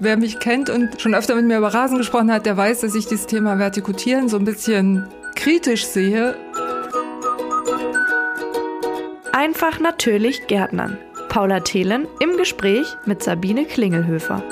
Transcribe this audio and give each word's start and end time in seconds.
Wer 0.00 0.16
mich 0.16 0.38
kennt 0.38 0.70
und 0.70 1.00
schon 1.00 1.14
öfter 1.14 1.34
mit 1.34 1.44
mir 1.44 1.58
über 1.58 1.74
Rasen 1.74 1.98
gesprochen 1.98 2.30
hat, 2.30 2.46
der 2.46 2.56
weiß, 2.56 2.82
dass 2.82 2.94
ich 2.94 3.06
dieses 3.06 3.26
Thema 3.26 3.58
Vertikutieren 3.58 4.28
so 4.28 4.36
ein 4.36 4.44
bisschen 4.44 5.08
kritisch 5.34 5.86
sehe. 5.86 6.36
Einfach 9.32 9.80
natürlich 9.80 10.46
Gärtnern. 10.46 10.98
Paula 11.28 11.60
Thelen 11.60 12.06
im 12.20 12.36
Gespräch 12.36 12.86
mit 13.06 13.24
Sabine 13.24 13.64
Klingelhöfer. 13.64 14.42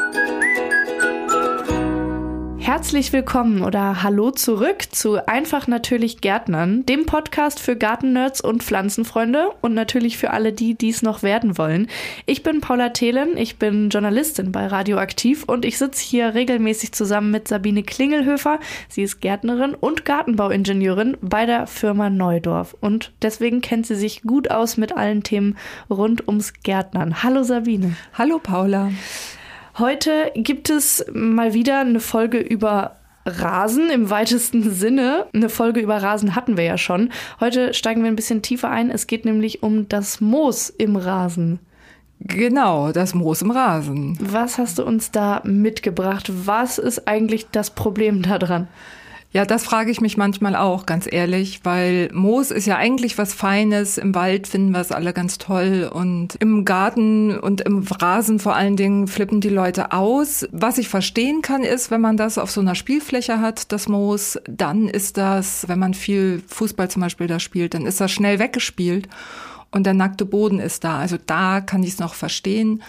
Herzlich 2.76 3.14
willkommen 3.14 3.62
oder 3.62 4.02
hallo 4.02 4.32
zurück 4.32 4.88
zu 4.90 5.26
Einfach 5.26 5.66
natürlich 5.66 6.20
Gärtnern, 6.20 6.84
dem 6.84 7.06
Podcast 7.06 7.58
für 7.58 7.74
Gartennerds 7.74 8.42
und 8.42 8.62
Pflanzenfreunde 8.62 9.48
und 9.62 9.72
natürlich 9.72 10.18
für 10.18 10.30
alle 10.30 10.52
die, 10.52 10.74
die 10.74 10.90
es 10.90 11.00
noch 11.00 11.22
werden 11.22 11.56
wollen. 11.56 11.88
Ich 12.26 12.42
bin 12.42 12.60
Paula 12.60 12.90
Thelen, 12.90 13.38
ich 13.38 13.56
bin 13.56 13.88
Journalistin 13.88 14.52
bei 14.52 14.66
Radioaktiv 14.66 15.44
und 15.44 15.64
ich 15.64 15.78
sitze 15.78 16.04
hier 16.04 16.34
regelmäßig 16.34 16.92
zusammen 16.92 17.30
mit 17.30 17.48
Sabine 17.48 17.82
Klingelhöfer. 17.82 18.60
Sie 18.90 19.02
ist 19.02 19.22
Gärtnerin 19.22 19.72
und 19.72 20.04
Gartenbauingenieurin 20.04 21.16
bei 21.22 21.46
der 21.46 21.66
Firma 21.66 22.10
Neudorf 22.10 22.76
und 22.78 23.10
deswegen 23.22 23.62
kennt 23.62 23.86
sie 23.86 23.96
sich 23.96 24.20
gut 24.20 24.50
aus 24.50 24.76
mit 24.76 24.94
allen 24.94 25.22
Themen 25.22 25.56
rund 25.88 26.28
ums 26.28 26.52
Gärtnern. 26.62 27.22
Hallo 27.22 27.42
Sabine. 27.42 27.96
Hallo 28.12 28.38
Paula. 28.38 28.90
Heute 29.78 30.32
gibt 30.34 30.70
es 30.70 31.04
mal 31.12 31.52
wieder 31.52 31.80
eine 31.80 32.00
Folge 32.00 32.38
über 32.38 32.96
Rasen 33.26 33.90
im 33.90 34.08
weitesten 34.08 34.70
Sinne. 34.70 35.26
Eine 35.34 35.50
Folge 35.50 35.80
über 35.80 36.02
Rasen 36.02 36.34
hatten 36.34 36.56
wir 36.56 36.64
ja 36.64 36.78
schon. 36.78 37.10
Heute 37.40 37.74
steigen 37.74 38.02
wir 38.02 38.10
ein 38.10 38.16
bisschen 38.16 38.40
tiefer 38.40 38.70
ein. 38.70 38.90
Es 38.90 39.06
geht 39.06 39.26
nämlich 39.26 39.62
um 39.62 39.86
das 39.86 40.22
Moos 40.22 40.70
im 40.70 40.96
Rasen. 40.96 41.58
Genau, 42.20 42.90
das 42.92 43.12
Moos 43.12 43.42
im 43.42 43.50
Rasen. 43.50 44.16
Was 44.18 44.56
hast 44.56 44.78
du 44.78 44.82
uns 44.82 45.10
da 45.10 45.42
mitgebracht? 45.44 46.30
Was 46.46 46.78
ist 46.78 47.06
eigentlich 47.06 47.50
das 47.50 47.68
Problem 47.68 48.22
daran? 48.22 48.68
Ja, 49.32 49.44
das 49.44 49.64
frage 49.64 49.90
ich 49.90 50.00
mich 50.00 50.16
manchmal 50.16 50.56
auch, 50.56 50.86
ganz 50.86 51.06
ehrlich, 51.10 51.60
weil 51.64 52.08
Moos 52.12 52.50
ist 52.50 52.66
ja 52.66 52.76
eigentlich 52.76 53.18
was 53.18 53.34
Feines. 53.34 53.98
Im 53.98 54.14
Wald 54.14 54.46
finden 54.46 54.70
wir 54.70 54.80
es 54.80 54.92
alle 54.92 55.12
ganz 55.12 55.36
toll 55.36 55.90
und 55.92 56.36
im 56.36 56.64
Garten 56.64 57.36
und 57.38 57.60
im 57.60 57.82
Rasen 57.82 58.38
vor 58.38 58.54
allen 58.54 58.76
Dingen 58.76 59.08
flippen 59.08 59.40
die 59.40 59.48
Leute 59.48 59.92
aus. 59.92 60.46
Was 60.52 60.78
ich 60.78 60.88
verstehen 60.88 61.42
kann, 61.42 61.64
ist, 61.64 61.90
wenn 61.90 62.00
man 62.00 62.16
das 62.16 62.38
auf 62.38 62.50
so 62.50 62.60
einer 62.60 62.74
Spielfläche 62.74 63.40
hat, 63.40 63.72
das 63.72 63.88
Moos, 63.88 64.38
dann 64.48 64.88
ist 64.88 65.18
das, 65.18 65.68
wenn 65.68 65.80
man 65.80 65.92
viel 65.92 66.42
Fußball 66.46 66.88
zum 66.88 67.02
Beispiel 67.02 67.26
da 67.26 67.38
spielt, 67.38 67.74
dann 67.74 67.84
ist 67.84 68.00
das 68.00 68.12
schnell 68.12 68.38
weggespielt 68.38 69.08
und 69.70 69.84
der 69.84 69.94
nackte 69.94 70.24
Boden 70.24 70.60
ist 70.60 70.84
da. 70.84 70.98
Also 70.98 71.18
da 71.26 71.60
kann 71.60 71.82
ich 71.82 71.90
es 71.90 71.98
noch 71.98 72.14
verstehen. 72.14 72.82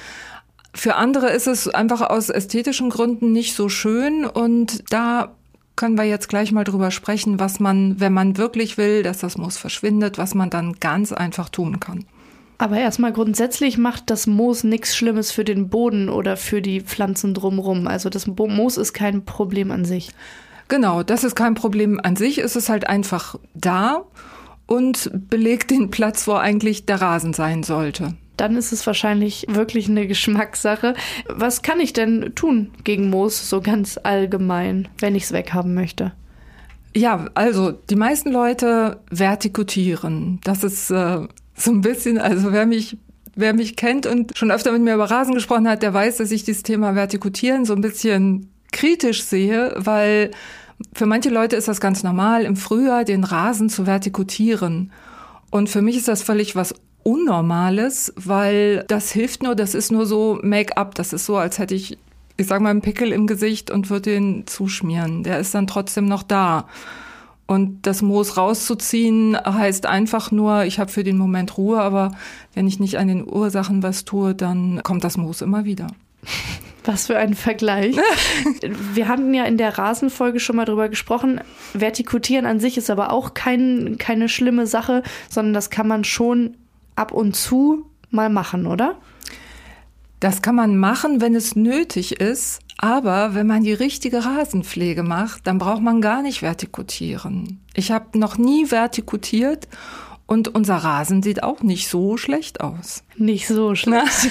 Für 0.74 0.96
andere 0.96 1.30
ist 1.32 1.48
es 1.48 1.68
einfach 1.68 2.02
aus 2.02 2.30
ästhetischen 2.30 2.90
Gründen 2.90 3.34
nicht 3.34 3.56
so 3.56 3.68
schön 3.68 4.26
und 4.26 4.84
da 4.92 5.34
können 5.78 5.98
wir 5.98 6.04
jetzt 6.04 6.28
gleich 6.28 6.52
mal 6.52 6.66
drüber 6.66 6.92
sprechen, 6.92 7.40
was 7.40 7.62
man, 7.62 8.02
wenn 8.02 8.12
man 8.12 8.36
wirklich 8.36 8.78
will, 8.78 9.04
dass 9.04 9.20
das 9.20 9.38
Moos 9.38 9.56
verschwindet, 9.56 10.18
was 10.18 10.36
man 10.36 10.50
dann 10.50 10.74
ganz 10.74 11.14
einfach 11.14 11.48
tun 11.48 11.80
kann. 11.80 12.04
Aber 12.58 12.78
erstmal 12.78 13.14
grundsätzlich 13.14 13.78
macht 13.78 14.10
das 14.10 14.28
Moos 14.28 14.66
nichts 14.66 14.98
Schlimmes 14.98 15.32
für 15.32 15.46
den 15.46 15.70
Boden 15.70 16.10
oder 16.10 16.36
für 16.36 16.62
die 16.62 16.82
Pflanzen 16.82 17.34
drumherum. 17.34 17.88
Also 17.88 18.10
das 18.10 18.28
Moos 18.28 18.78
ist 18.78 18.94
kein 18.94 19.24
Problem 19.24 19.72
an 19.72 19.86
sich. 19.86 20.10
Genau, 20.68 21.04
das 21.04 21.24
ist 21.24 21.36
kein 21.36 21.54
Problem 21.54 22.02
an 22.04 22.16
sich. 22.16 22.40
Es 22.40 22.56
ist 22.56 22.68
halt 22.68 22.90
einfach 22.90 23.36
da 23.54 24.04
und 24.66 25.12
belegt 25.30 25.72
den 25.72 25.92
Platz, 25.92 26.28
wo 26.28 26.34
eigentlich 26.34 26.86
der 26.86 27.02
Rasen 27.02 27.34
sein 27.34 27.64
sollte 27.64 28.16
dann 28.38 28.56
ist 28.56 28.72
es 28.72 28.86
wahrscheinlich 28.88 29.46
wirklich 29.50 29.90
eine 29.90 30.08
Geschmackssache. 30.08 30.94
Was 31.28 31.62
kann 31.62 31.80
ich 31.80 31.94
denn 31.94 32.34
tun 32.36 32.72
gegen 32.84 33.10
Moos 33.10 33.50
so 33.50 33.62
ganz 33.62 34.00
allgemein, 34.02 34.88
wenn 35.00 35.16
ich 35.16 35.24
es 35.24 35.32
weghaben 35.32 35.74
möchte? 35.74 36.14
Ja, 36.96 37.28
also 37.36 37.72
die 37.72 37.96
meisten 37.96 38.32
Leute 38.32 39.02
vertikutieren. 39.12 40.40
Das 40.44 40.64
ist 40.64 40.90
äh, 40.90 41.28
so 41.56 41.72
ein 41.72 41.82
bisschen, 41.82 42.18
also 42.18 42.52
wer 42.52 42.66
mich 42.66 42.98
Wer 43.40 43.54
mich 43.54 43.76
kennt 43.76 44.08
und 44.08 44.36
schon 44.36 44.50
öfter 44.50 44.72
mit 44.72 44.82
mir 44.82 44.96
über 44.96 45.12
Rasen 45.12 45.36
gesprochen 45.36 45.68
hat, 45.70 45.84
der 45.84 45.94
weiß, 45.94 46.18
dass 46.18 46.32
ich 46.32 46.44
dieses 46.44 46.64
Thema 46.64 46.96
Vertikutieren 46.96 47.66
so 47.66 47.76
ein 47.76 47.82
bisschen 47.82 48.50
kritisch 48.72 49.24
sehe, 49.24 49.76
weil 49.78 50.32
für 50.94 51.06
manche 51.06 51.30
Leute 51.30 51.56
ist 51.56 51.68
das 51.68 51.80
ganz 51.80 52.02
normal, 52.02 52.46
im 52.46 52.56
Frühjahr 52.56 53.04
den 53.04 53.24
Rasen 53.24 53.70
zu 53.70 53.86
vertikutieren. 53.86 54.92
Und 55.52 55.70
für 55.70 55.84
mich 55.84 55.98
ist 55.98 56.08
das 56.08 56.24
völlig 56.24 56.56
was 56.56 56.74
Unnormales, 57.08 58.12
weil 58.18 58.84
das 58.90 59.14
hilft 59.14 59.42
nur, 59.42 59.56
das 59.56 59.76
ist 59.76 59.94
nur 59.94 60.06
so 60.06 60.40
Make-up. 60.44 60.94
Das 60.96 61.14
ist 61.14 61.26
so, 61.26 61.38
als 61.38 61.58
hätte 61.58 61.74
ich, 61.74 61.98
ich 62.36 62.48
sag 62.48 62.60
mal, 62.60 62.70
einen 62.70 62.82
Pickel 62.82 63.14
im 63.14 63.28
Gesicht 63.28 63.72
und 63.72 63.90
würde 63.90 64.12
den 64.12 64.46
zuschmieren. 64.46 65.24
Der 65.24 65.40
ist 65.40 65.56
dann 65.56 65.68
trotzdem 65.68 66.04
noch 66.04 66.22
da. 66.22 66.68
Und 67.46 67.88
das 67.88 68.02
Moos 68.02 68.36
rauszuziehen 68.36 69.38
heißt 69.38 69.86
einfach 69.86 70.32
nur, 70.32 70.66
ich 70.66 70.80
habe 70.80 70.92
für 70.92 71.06
den 71.06 71.18
Moment 71.18 71.58
Ruhe, 71.58 71.80
aber 71.80 72.12
wenn 72.54 72.68
ich 72.68 72.82
nicht 72.82 72.98
an 72.98 73.08
den 73.08 73.26
Ursachen 73.26 73.84
was 73.84 74.04
tue, 74.04 74.36
dann 74.36 74.84
kommt 74.84 75.06
das 75.06 75.16
Moos 75.16 75.42
immer 75.42 75.64
wieder. 75.64 75.88
Was 76.84 77.08
für 77.08 77.18
ein 77.18 77.36
Vergleich. 77.36 77.96
Wir 78.94 79.08
hatten 79.08 79.34
ja 79.34 79.46
in 79.46 79.58
der 79.58 79.78
Rasenfolge 79.78 80.42
schon 80.42 80.58
mal 80.58 80.66
drüber 80.66 80.90
gesprochen. 80.90 81.40
Vertikutieren 81.74 82.46
an 82.46 82.60
sich 82.60 82.78
ist 82.78 82.90
aber 82.90 83.14
auch 83.14 83.34
kein, 83.34 83.96
keine 83.98 84.28
schlimme 84.28 84.68
Sache, 84.68 85.04
sondern 85.30 85.54
das 85.54 85.70
kann 85.70 85.88
man 85.88 86.04
schon 86.04 86.58
ab 86.98 87.12
und 87.12 87.36
zu 87.36 87.86
mal 88.10 88.30
machen, 88.30 88.66
oder? 88.66 88.98
Das 90.20 90.42
kann 90.42 90.56
man 90.56 90.78
machen, 90.78 91.22
wenn 91.22 91.36
es 91.36 91.56
nötig 91.56 92.20
ist. 92.20 92.60
Aber 92.80 93.34
wenn 93.34 93.48
man 93.48 93.64
die 93.64 93.74
richtige 93.74 94.24
Rasenpflege 94.24 95.02
macht, 95.02 95.48
dann 95.48 95.58
braucht 95.58 95.82
man 95.82 96.00
gar 96.00 96.22
nicht 96.22 96.42
vertikutieren. 96.42 97.60
Ich 97.74 97.92
habe 97.92 98.18
noch 98.20 98.38
nie 98.38 98.66
vertikutiert 98.68 99.68
und 100.28 100.54
unser 100.54 100.76
Rasen 100.76 101.24
sieht 101.24 101.42
auch 101.42 101.64
nicht 101.64 101.88
so 101.88 102.18
schlecht 102.18 102.60
aus. 102.60 103.04
Nicht 103.16 103.48
so 103.48 103.76
schlecht. 103.76 104.30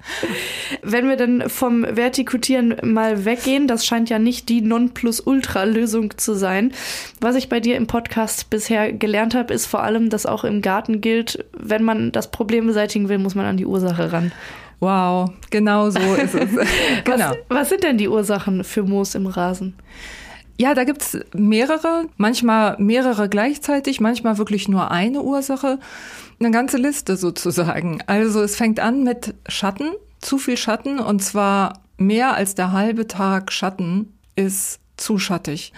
Wenn 0.82 1.08
wir 1.08 1.16
dann 1.16 1.48
vom 1.48 1.84
Vertikutieren 1.84 2.76
mal 2.82 3.24
weggehen, 3.24 3.66
das 3.66 3.86
scheint 3.86 4.10
ja 4.10 4.18
nicht 4.18 4.50
die 4.50 4.60
Nonplusultra-Lösung 4.60 6.18
zu 6.18 6.34
sein. 6.34 6.72
Was 7.20 7.34
ich 7.34 7.48
bei 7.48 7.60
dir 7.60 7.76
im 7.76 7.86
Podcast 7.86 8.50
bisher 8.50 8.92
gelernt 8.92 9.34
habe, 9.34 9.54
ist 9.54 9.66
vor 9.66 9.82
allem, 9.82 10.10
dass 10.10 10.26
auch 10.26 10.44
im 10.44 10.60
Garten 10.60 11.00
gilt, 11.00 11.44
wenn 11.58 11.82
man 11.82 12.12
das 12.12 12.30
Problem 12.30 12.66
beseitigen 12.66 13.08
will, 13.08 13.18
muss 13.18 13.34
man 13.34 13.46
an 13.46 13.56
die 13.56 13.66
Ursache 13.66 14.12
ran. 14.12 14.32
Wow, 14.80 15.30
genau 15.50 15.90
so 15.90 16.14
ist 16.14 16.34
es. 16.34 16.50
genau. 17.04 17.30
Was, 17.30 17.36
was 17.48 17.68
sind 17.70 17.84
denn 17.84 17.96
die 17.96 18.08
Ursachen 18.08 18.64
für 18.64 18.82
Moos 18.82 19.14
im 19.14 19.26
Rasen? 19.26 19.74
Ja, 20.62 20.74
da 20.74 20.84
gibt's 20.84 21.18
mehrere, 21.34 22.04
manchmal 22.18 22.76
mehrere 22.78 23.28
gleichzeitig, 23.28 24.00
manchmal 24.00 24.38
wirklich 24.38 24.68
nur 24.68 24.92
eine 24.92 25.20
Ursache. 25.20 25.80
Eine 26.38 26.52
ganze 26.52 26.76
Liste 26.76 27.16
sozusagen. 27.16 28.00
Also 28.06 28.40
es 28.42 28.54
fängt 28.54 28.78
an 28.78 29.02
mit 29.02 29.34
Schatten, 29.48 29.90
zu 30.20 30.38
viel 30.38 30.56
Schatten 30.56 31.00
und 31.00 31.20
zwar 31.20 31.80
mehr 31.96 32.36
als 32.36 32.54
der 32.54 32.70
halbe 32.70 33.08
Tag 33.08 33.50
Schatten 33.50 34.12
ist 34.36 34.78
zu 34.96 35.18
schattig. 35.18 35.72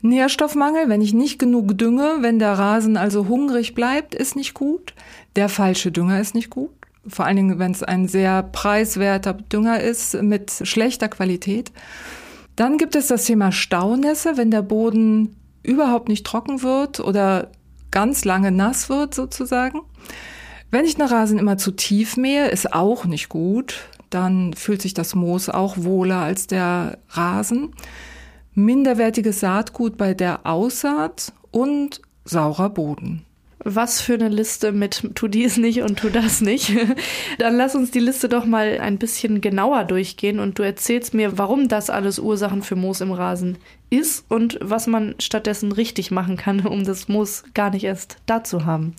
Nährstoffmangel, 0.00 0.88
wenn 0.88 1.02
ich 1.02 1.12
nicht 1.12 1.38
genug 1.38 1.76
dünge, 1.76 2.16
wenn 2.20 2.38
der 2.38 2.54
Rasen 2.54 2.96
also 2.96 3.28
hungrig 3.28 3.74
bleibt, 3.74 4.14
ist 4.14 4.36
nicht 4.36 4.54
gut. 4.54 4.94
Der 5.36 5.50
falsche 5.50 5.92
Dünger 5.92 6.18
ist 6.18 6.34
nicht 6.34 6.48
gut. 6.48 6.70
Vor 7.06 7.26
allen 7.26 7.36
Dingen, 7.36 7.58
wenn 7.58 7.72
es 7.72 7.82
ein 7.82 8.08
sehr 8.08 8.42
preiswerter 8.42 9.34
Dünger 9.34 9.80
ist 9.80 10.14
mit 10.22 10.50
schlechter 10.62 11.08
Qualität. 11.08 11.72
Dann 12.56 12.78
gibt 12.78 12.96
es 12.96 13.06
das 13.08 13.24
Thema 13.24 13.52
Staunässe, 13.52 14.36
wenn 14.36 14.50
der 14.50 14.62
Boden 14.62 15.36
überhaupt 15.62 16.08
nicht 16.08 16.26
trocken 16.26 16.62
wird 16.62 17.00
oder 17.00 17.50
ganz 17.90 18.24
lange 18.24 18.50
nass 18.50 18.88
wird 18.88 19.14
sozusagen. 19.14 19.82
Wenn 20.70 20.84
ich 20.84 20.98
einen 20.98 21.08
Rasen 21.08 21.38
immer 21.38 21.58
zu 21.58 21.70
tief 21.70 22.16
mähe, 22.16 22.48
ist 22.48 22.72
auch 22.72 23.04
nicht 23.04 23.28
gut. 23.28 23.88
Dann 24.10 24.54
fühlt 24.54 24.82
sich 24.82 24.94
das 24.94 25.14
Moos 25.14 25.48
auch 25.48 25.76
wohler 25.78 26.18
als 26.18 26.46
der 26.46 26.98
Rasen. 27.10 27.72
Minderwertiges 28.54 29.40
Saatgut 29.40 29.96
bei 29.96 30.14
der 30.14 30.46
Aussaat 30.46 31.32
und 31.50 32.00
saurer 32.24 32.70
Boden 32.70 33.26
was 33.58 34.00
für 34.00 34.14
eine 34.14 34.28
Liste 34.28 34.72
mit 34.72 35.10
tu 35.14 35.28
dies 35.28 35.56
nicht 35.56 35.82
und 35.82 35.98
tu 35.98 36.10
das 36.10 36.40
nicht. 36.40 36.72
Dann 37.38 37.56
lass 37.56 37.74
uns 37.74 37.90
die 37.90 38.00
Liste 38.00 38.28
doch 38.28 38.44
mal 38.44 38.78
ein 38.80 38.98
bisschen 38.98 39.40
genauer 39.40 39.84
durchgehen 39.84 40.38
und 40.38 40.58
du 40.58 40.62
erzählst 40.62 41.14
mir, 41.14 41.38
warum 41.38 41.68
das 41.68 41.90
alles 41.90 42.18
Ursachen 42.18 42.62
für 42.62 42.76
Moos 42.76 43.00
im 43.00 43.12
Rasen 43.12 43.58
ist 43.90 44.24
und 44.28 44.58
was 44.60 44.86
man 44.86 45.14
stattdessen 45.18 45.72
richtig 45.72 46.10
machen 46.10 46.36
kann, 46.36 46.60
um 46.66 46.84
das 46.84 47.08
Moos 47.08 47.44
gar 47.54 47.70
nicht 47.70 47.84
erst 47.84 48.18
da 48.26 48.44
zu 48.44 48.66
haben. 48.66 48.94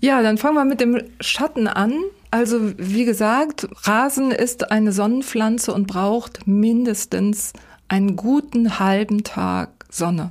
Ja, 0.00 0.22
dann 0.22 0.38
fangen 0.38 0.54
wir 0.54 0.64
mit 0.64 0.80
dem 0.80 1.02
Schatten 1.20 1.66
an. 1.66 1.94
Also 2.30 2.72
wie 2.76 3.04
gesagt, 3.04 3.68
Rasen 3.82 4.30
ist 4.30 4.70
eine 4.70 4.92
Sonnenpflanze 4.92 5.72
und 5.72 5.86
braucht 5.86 6.46
mindestens 6.46 7.52
einen 7.88 8.16
guten 8.16 8.78
halben 8.78 9.24
Tag 9.24 9.70
Sonne. 9.90 10.30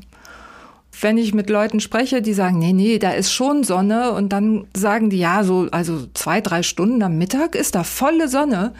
Wenn 1.01 1.17
ich 1.17 1.33
mit 1.33 1.49
Leuten 1.49 1.79
spreche, 1.79 2.21
die 2.21 2.33
sagen, 2.33 2.59
nee, 2.59 2.73
nee, 2.73 2.99
da 2.99 3.11
ist 3.11 3.31
schon 3.31 3.63
Sonne 3.63 4.11
und 4.11 4.29
dann 4.29 4.67
sagen 4.75 5.09
die, 5.09 5.19
ja, 5.19 5.43
so, 5.43 5.67
also 5.71 6.07
zwei, 6.13 6.41
drei 6.41 6.63
Stunden 6.63 7.03
am 7.03 7.17
Mittag 7.17 7.55
ist 7.55 7.75
da 7.75 7.83
volle 7.83 8.27
Sonne, 8.27 8.73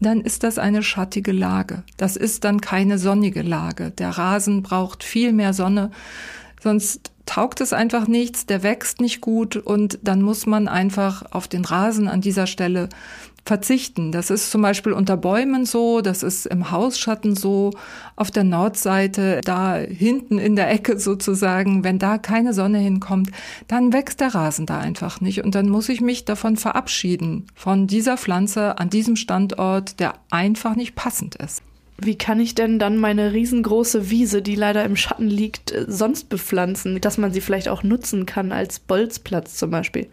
dann 0.00 0.20
ist 0.20 0.42
das 0.42 0.58
eine 0.58 0.82
schattige 0.82 1.32
Lage. 1.32 1.82
Das 1.96 2.16
ist 2.16 2.44
dann 2.44 2.60
keine 2.60 2.98
sonnige 2.98 3.42
Lage. 3.42 3.90
Der 3.90 4.10
Rasen 4.10 4.62
braucht 4.62 5.02
viel 5.02 5.32
mehr 5.32 5.52
Sonne, 5.52 5.90
sonst 6.62 7.12
taugt 7.26 7.60
es 7.60 7.72
einfach 7.72 8.06
nichts, 8.06 8.46
der 8.46 8.62
wächst 8.62 9.00
nicht 9.00 9.20
gut 9.20 9.56
und 9.56 9.98
dann 10.02 10.22
muss 10.22 10.46
man 10.46 10.68
einfach 10.68 11.24
auf 11.30 11.48
den 11.48 11.64
Rasen 11.64 12.08
an 12.08 12.20
dieser 12.20 12.46
Stelle 12.46 12.88
verzichten. 13.44 14.10
Das 14.10 14.30
ist 14.30 14.50
zum 14.50 14.62
Beispiel 14.62 14.92
unter 14.92 15.16
Bäumen 15.16 15.66
so, 15.66 16.00
das 16.00 16.22
ist 16.22 16.46
im 16.46 16.70
Hausschatten 16.70 17.36
so, 17.36 17.72
auf 18.16 18.30
der 18.30 18.44
Nordseite, 18.44 19.40
da 19.44 19.76
hinten 19.76 20.38
in 20.38 20.56
der 20.56 20.70
Ecke 20.70 20.98
sozusagen, 20.98 21.84
wenn 21.84 21.98
da 21.98 22.18
keine 22.18 22.54
Sonne 22.54 22.78
hinkommt, 22.78 23.30
dann 23.68 23.92
wächst 23.92 24.20
der 24.20 24.34
Rasen 24.34 24.66
da 24.66 24.78
einfach 24.78 25.20
nicht 25.20 25.44
und 25.44 25.54
dann 25.54 25.68
muss 25.68 25.88
ich 25.88 26.00
mich 26.00 26.24
davon 26.24 26.56
verabschieden, 26.56 27.46
von 27.54 27.86
dieser 27.86 28.16
Pflanze 28.16 28.78
an 28.78 28.90
diesem 28.90 29.16
Standort, 29.16 30.00
der 30.00 30.14
einfach 30.30 30.74
nicht 30.76 30.94
passend 30.94 31.34
ist. 31.36 31.62
Wie 31.96 32.18
kann 32.18 32.40
ich 32.40 32.54
denn 32.54 32.78
dann 32.78 32.96
meine 32.96 33.32
riesengroße 33.32 34.10
Wiese, 34.10 34.42
die 34.42 34.56
leider 34.56 34.84
im 34.84 34.96
Schatten 34.96 35.28
liegt, 35.28 35.72
sonst 35.86 36.28
bepflanzen, 36.28 37.00
dass 37.00 37.18
man 37.18 37.32
sie 37.32 37.40
vielleicht 37.40 37.68
auch 37.68 37.82
nutzen 37.82 38.26
kann 38.26 38.50
als 38.50 38.80
Bolzplatz 38.80 39.54
zum 39.56 39.70
Beispiel? 39.70 40.08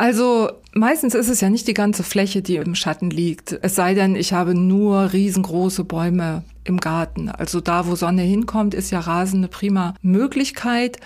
Also 0.00 0.48
meistens 0.72 1.14
ist 1.14 1.28
es 1.28 1.42
ja 1.42 1.50
nicht 1.50 1.68
die 1.68 1.74
ganze 1.74 2.02
Fläche, 2.02 2.40
die 2.40 2.56
im 2.56 2.74
Schatten 2.74 3.10
liegt. 3.10 3.58
Es 3.60 3.74
sei 3.74 3.92
denn, 3.92 4.16
ich 4.16 4.32
habe 4.32 4.54
nur 4.54 5.12
riesengroße 5.12 5.84
Bäume 5.84 6.42
im 6.64 6.78
Garten. 6.78 7.28
Also 7.28 7.60
da, 7.60 7.86
wo 7.86 7.96
Sonne 7.96 8.22
hinkommt, 8.22 8.72
ist 8.72 8.90
ja 8.90 9.00
Rasen 9.00 9.40
eine 9.40 9.48
prima 9.48 9.92
Möglichkeit. 10.00 10.96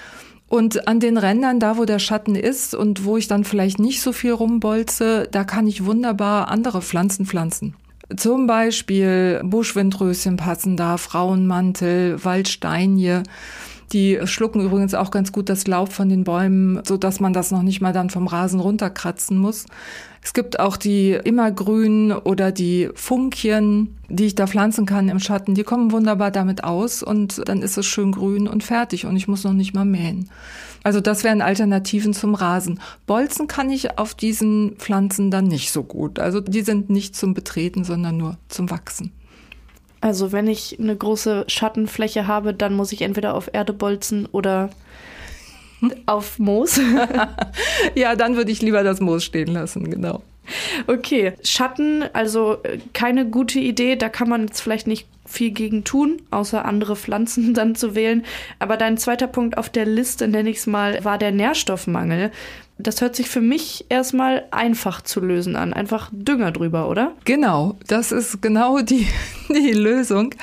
Und 0.47 0.87
an 0.87 1.01
den 1.01 1.19
Rändern, 1.19 1.59
da 1.59 1.77
wo 1.77 1.87
der 1.87 1.99
Schatten 1.99 2.37
ist 2.37 2.73
und 2.77 3.05
wo 3.05 3.17
ich 3.17 3.27
dann 3.27 3.43
vielleicht 3.43 3.81
nicht 3.81 4.01
so 4.01 4.13
viel 4.13 4.31
rumbolze, 4.31 5.27
da 5.29 5.43
kann 5.43 5.67
ich 5.67 5.85
wunderbar 5.85 6.47
andere 6.47 6.81
Pflanzen 6.81 7.27
pflanzen. 7.27 7.75
Zum 8.17 8.47
Beispiel 8.47 9.41
Buschwindröschen 9.43 10.37
passen 10.37 10.77
da, 10.77 10.99
Frauenmantel, 10.99 12.25
Waldsteinie. 12.25 13.25
Die 13.95 14.19
schlucken 14.25 14.61
übrigens 14.61 14.93
auch 14.93 15.13
ganz 15.13 15.31
gut 15.31 15.49
das 15.49 15.69
Laub 15.69 15.93
von 15.93 16.09
den 16.09 16.25
Bäumen, 16.25 16.83
so 16.85 16.97
dass 16.97 17.21
man 17.21 17.33
das 17.33 17.53
noch 17.53 17.63
nicht 17.63 17.81
mal 17.81 17.93
dann 17.93 18.11
vom 18.11 18.27
Rasen 18.27 18.59
runterkratzen 18.59 19.39
muss. 19.39 19.67
Es 20.21 20.33
gibt 20.33 20.59
auch 20.59 20.77
die 20.77 21.13
Immergrün 21.13 22.11
oder 22.11 22.51
die 22.51 22.89
Funkchen, 22.95 23.97
die 24.09 24.25
ich 24.25 24.35
da 24.35 24.49
pflanzen 24.49 24.85
kann 24.85 25.09
im 25.09 25.21
Schatten. 25.21 25.55
Die 25.55 25.63
kommen 25.63 25.93
wunderbar 25.93 26.33
damit 26.33 26.65
aus 26.65 27.05
und 27.05 27.49
dann 27.49 27.63
ist 27.63 27.79
es 27.79 27.87
schön 27.87 28.11
grün 28.11 28.49
und 28.49 28.65
fertig 28.65 29.07
und 29.07 29.15
ich 29.15 29.29
muss 29.29 29.45
noch 29.45 29.53
nicht 29.53 29.75
mal 29.75 29.85
mähen. 29.85 30.29
Also 30.83 31.01
das 31.01 31.23
wären 31.23 31.41
Alternativen 31.41 32.15
zum 32.15 32.35
Rasen. 32.35 32.81
Bolzen 33.07 33.47
kann 33.47 33.71
ich 33.71 33.97
auf 33.97 34.15
diesen 34.15 34.75
Pflanzen 34.77 35.31
dann 35.31 35.47
nicht 35.47 35.71
so 35.71 35.85
gut. 35.85 36.19
Also 36.19 36.41
die 36.41 36.63
sind 36.63 36.91
nicht 36.91 37.15
zum 37.15 37.33
Betreten, 37.33 37.85
sondern 37.85 38.17
nur 38.17 38.39
zum 38.49 38.71
Wachsen. 38.71 39.13
Also 40.05 40.33
wenn 40.33 40.49
ich 40.49 40.79
eine 40.79 40.95
große 40.95 41.47
Schattenfläche 41.49 42.27
habe, 42.27 42.53
dann 42.53 42.77
muss 42.77 42.93
ich 42.93 43.01
entweder 43.01 43.33
auf 43.33 43.49
Erde 43.55 43.73
bolzen 43.73 44.27
oder 44.27 44.69
auf 46.05 46.39
Moos. 46.39 46.79
ja, 47.95 48.15
dann 48.15 48.37
würde 48.37 48.53
ich 48.53 48.61
lieber 48.61 48.83
das 48.83 49.01
Moos 49.01 49.25
stehen 49.25 49.55
lassen, 49.55 49.91
genau. 49.91 50.21
Okay, 50.87 51.33
Schatten, 51.43 52.05
also 52.13 52.59
äh, 52.65 52.81
keine 52.93 53.31
gute 53.31 53.59
Idee. 53.59 53.97
Da 53.97 54.11
kann 54.11 54.29
man 54.29 54.43
jetzt 54.43 54.61
vielleicht 54.61 54.87
nicht 54.87 55.09
viel 55.27 55.51
gegen 55.51 55.85
tun, 55.85 56.21
außer 56.31 56.65
andere 56.65 56.97
Pflanzen 56.97 57.55
dann 57.55 57.75
zu 57.75 57.95
wählen. 57.95 58.25
Aber 58.59 58.77
dein 58.77 58.99
zweiter 58.99 59.27
Punkt 59.27 59.59
auf 59.59 59.69
der 59.69 59.87
Liste, 59.87 60.29
nenne 60.29 60.51
ich 60.51 60.59
es 60.59 60.67
mal, 60.67 61.05
war 61.05 61.19
der 61.19 61.33
Nährstoffmangel. 61.33 62.31
Das 62.77 63.01
hört 63.01 63.15
sich 63.15 63.29
für 63.29 63.41
mich 63.41 63.87
erstmal 63.89 64.47
einfach 64.51 65.01
zu 65.01 65.21
lösen 65.21 65.55
an. 65.55 65.73
Einfach 65.73 66.11
Dünger 66.13 66.51
drüber, 66.51 66.89
oder? 66.89 67.13
Genau, 67.25 67.77
das 67.87 68.11
ist 68.11 68.43
genau 68.43 68.81
die, 68.81 69.07
die 69.49 69.73
Lösung. 69.73 70.35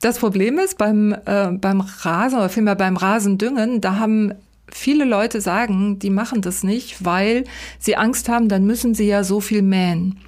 Das 0.00 0.18
Problem 0.18 0.58
ist 0.58 0.76
beim, 0.76 1.12
äh, 1.24 1.50
beim 1.52 1.80
Rasen 1.80 2.38
oder 2.38 2.50
vielmehr 2.50 2.74
beim 2.74 2.96
Rasendüngen, 2.96 3.80
da 3.80 3.98
haben 3.98 4.34
viele 4.70 5.04
Leute 5.04 5.40
sagen, 5.40 5.98
die 5.98 6.10
machen 6.10 6.42
das 6.42 6.62
nicht, 6.62 7.04
weil 7.04 7.44
sie 7.78 7.96
Angst 7.96 8.28
haben, 8.28 8.48
dann 8.48 8.64
müssen 8.64 8.94
sie 8.94 9.06
ja 9.06 9.22
so 9.22 9.40
viel 9.40 9.62
mähen. 9.62 10.18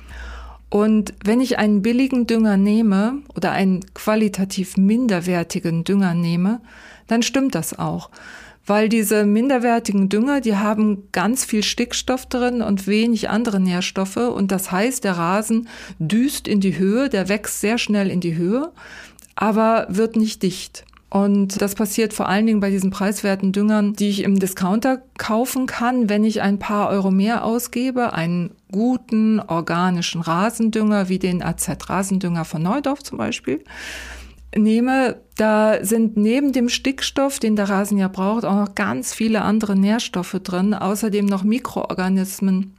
Und 0.74 1.14
wenn 1.24 1.40
ich 1.40 1.56
einen 1.56 1.82
billigen 1.82 2.26
Dünger 2.26 2.56
nehme 2.56 3.22
oder 3.36 3.52
einen 3.52 3.78
qualitativ 3.94 4.76
minderwertigen 4.76 5.84
Dünger 5.84 6.14
nehme, 6.14 6.62
dann 7.06 7.22
stimmt 7.22 7.54
das 7.54 7.78
auch. 7.78 8.10
Weil 8.66 8.88
diese 8.88 9.24
minderwertigen 9.24 10.08
Dünger, 10.08 10.40
die 10.40 10.56
haben 10.56 11.04
ganz 11.12 11.44
viel 11.44 11.62
Stickstoff 11.62 12.26
drin 12.26 12.60
und 12.60 12.88
wenig 12.88 13.30
andere 13.30 13.60
Nährstoffe. 13.60 14.16
Und 14.16 14.50
das 14.50 14.72
heißt, 14.72 15.04
der 15.04 15.12
Rasen 15.12 15.68
düst 16.00 16.48
in 16.48 16.58
die 16.58 16.76
Höhe, 16.76 17.08
der 17.08 17.28
wächst 17.28 17.60
sehr 17.60 17.78
schnell 17.78 18.10
in 18.10 18.20
die 18.20 18.34
Höhe, 18.34 18.72
aber 19.36 19.86
wird 19.90 20.16
nicht 20.16 20.42
dicht. 20.42 20.84
Und 21.14 21.62
das 21.62 21.76
passiert 21.76 22.12
vor 22.12 22.28
allen 22.28 22.44
Dingen 22.44 22.58
bei 22.58 22.70
diesen 22.70 22.90
preiswerten 22.90 23.52
Düngern, 23.52 23.92
die 23.92 24.08
ich 24.08 24.24
im 24.24 24.40
Discounter 24.40 25.00
kaufen 25.16 25.66
kann, 25.66 26.08
wenn 26.08 26.24
ich 26.24 26.42
ein 26.42 26.58
paar 26.58 26.88
Euro 26.88 27.12
mehr 27.12 27.44
ausgebe, 27.44 28.14
einen 28.14 28.50
guten 28.72 29.38
organischen 29.38 30.22
Rasendünger 30.22 31.08
wie 31.08 31.20
den 31.20 31.40
AZ 31.40 31.70
Rasendünger 31.88 32.44
von 32.44 32.64
Neudorf 32.64 33.04
zum 33.04 33.18
Beispiel 33.18 33.62
nehme, 34.56 35.20
da 35.36 35.84
sind 35.84 36.16
neben 36.16 36.50
dem 36.50 36.68
Stickstoff, 36.68 37.38
den 37.38 37.54
der 37.54 37.68
Rasen 37.68 37.96
ja 37.96 38.08
braucht, 38.08 38.44
auch 38.44 38.56
noch 38.56 38.74
ganz 38.74 39.14
viele 39.14 39.42
andere 39.42 39.76
Nährstoffe 39.76 40.40
drin, 40.42 40.74
außerdem 40.74 41.26
noch 41.26 41.44
Mikroorganismen. 41.44 42.74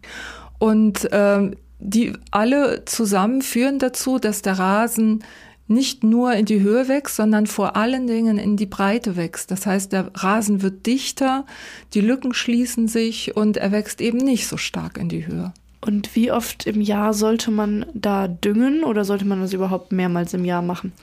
Und 0.59 1.09
äh, 1.13 1.51
die 1.79 2.13
alle 2.31 2.83
zusammen 2.83 3.41
führen 3.41 3.79
dazu, 3.79 4.19
dass 4.19 4.41
der 4.41 4.59
Rasen 4.59 5.23
nicht 5.67 6.03
nur 6.03 6.33
in 6.33 6.45
die 6.45 6.61
Höhe 6.61 6.87
wächst, 6.87 7.15
sondern 7.15 7.47
vor 7.47 7.75
allen 7.75 8.07
Dingen 8.07 8.37
in 8.37 8.55
die 8.55 8.67
Breite 8.67 9.15
wächst. 9.15 9.49
Das 9.49 9.65
heißt, 9.65 9.91
der 9.91 10.11
Rasen 10.13 10.61
wird 10.61 10.85
dichter, 10.85 11.45
die 11.93 12.01
Lücken 12.01 12.33
schließen 12.33 12.87
sich 12.87 13.35
und 13.35 13.57
er 13.57 13.71
wächst 13.71 14.01
eben 14.01 14.19
nicht 14.19 14.47
so 14.47 14.57
stark 14.57 14.97
in 14.97 15.09
die 15.09 15.25
Höhe. 15.25 15.53
Und 15.81 16.15
wie 16.15 16.31
oft 16.31 16.65
im 16.65 16.81
Jahr 16.81 17.13
sollte 17.13 17.51
man 17.51 17.85
da 17.93 18.27
düngen 18.27 18.83
oder 18.83 19.05
sollte 19.05 19.25
man 19.25 19.41
das 19.41 19.53
überhaupt 19.53 19.91
mehrmals 19.91 20.33
im 20.33 20.45
Jahr 20.45 20.61
machen? 20.61 20.93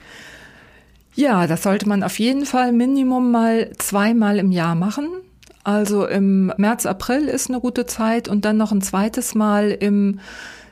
Ja, 1.15 1.45
das 1.47 1.63
sollte 1.63 1.87
man 1.87 2.03
auf 2.03 2.17
jeden 2.19 2.45
Fall 2.45 2.71
Minimum 2.71 3.31
mal 3.31 3.71
zweimal 3.77 4.39
im 4.39 4.51
Jahr 4.51 4.75
machen. 4.75 5.09
Also 5.63 6.05
im 6.05 6.51
März, 6.57 6.85
April 6.85 7.25
ist 7.25 7.49
eine 7.49 7.61
gute 7.61 7.85
Zeit 7.85 8.27
und 8.27 8.43
dann 8.43 8.57
noch 8.57 8.71
ein 8.71 8.81
zweites 8.81 9.35
Mal 9.35 9.71
im 9.71 10.19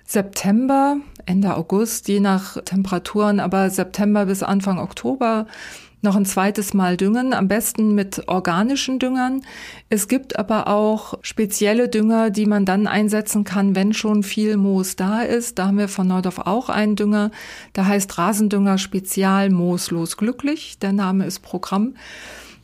September, 0.06 0.98
Ende 1.26 1.56
August, 1.56 2.08
je 2.08 2.20
nach 2.20 2.62
Temperaturen, 2.64 3.40
aber 3.40 3.70
September 3.70 4.26
bis 4.26 4.44
Anfang 4.44 4.80
Oktober 4.80 5.46
noch 6.02 6.16
ein 6.16 6.26
zweites 6.26 6.74
Mal 6.74 6.98
düngen, 6.98 7.34
am 7.34 7.48
besten 7.48 7.94
mit 7.94 8.28
organischen 8.28 9.00
Düngern. 9.00 9.42
Es 9.90 10.08
gibt 10.08 10.38
aber 10.38 10.68
auch 10.68 11.20
spezielle 11.22 11.90
Dünger, 11.90 12.32
die 12.32 12.46
man 12.46 12.66
dann 12.66 12.88
einsetzen 12.88 13.44
kann, 13.44 13.76
wenn 13.76 13.94
schon 13.94 14.24
viel 14.24 14.58
Moos 14.58 14.96
da 14.96 15.22
ist. 15.22 15.60
Da 15.60 15.68
haben 15.68 15.78
wir 15.78 15.88
von 15.88 16.08
Neudorf 16.08 16.40
auch 16.40 16.70
einen 16.70 16.96
Dünger, 16.96 17.32
der 17.76 17.88
heißt 17.88 18.18
Rasendünger 18.18 18.78
Spezial 18.78 19.50
Mooslos 19.50 20.18
Glücklich. 20.18 20.80
Der 20.80 20.92
Name 20.92 21.26
ist 21.26 21.40
Programm. 21.40 21.96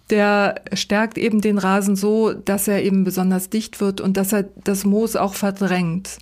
Der 0.10 0.62
stärkt 0.74 1.18
eben 1.18 1.42
den 1.42 1.58
Rasen 1.58 1.96
so, 1.96 2.32
dass 2.32 2.68
er 2.68 2.82
eben 2.82 3.04
besonders 3.04 3.50
dicht 3.50 3.82
wird 3.82 4.00
und 4.00 4.18
dass 4.18 4.32
er 4.34 4.46
das 4.64 4.86
Moos 4.86 5.16
auch 5.16 5.34
verdrängt. 5.34 6.18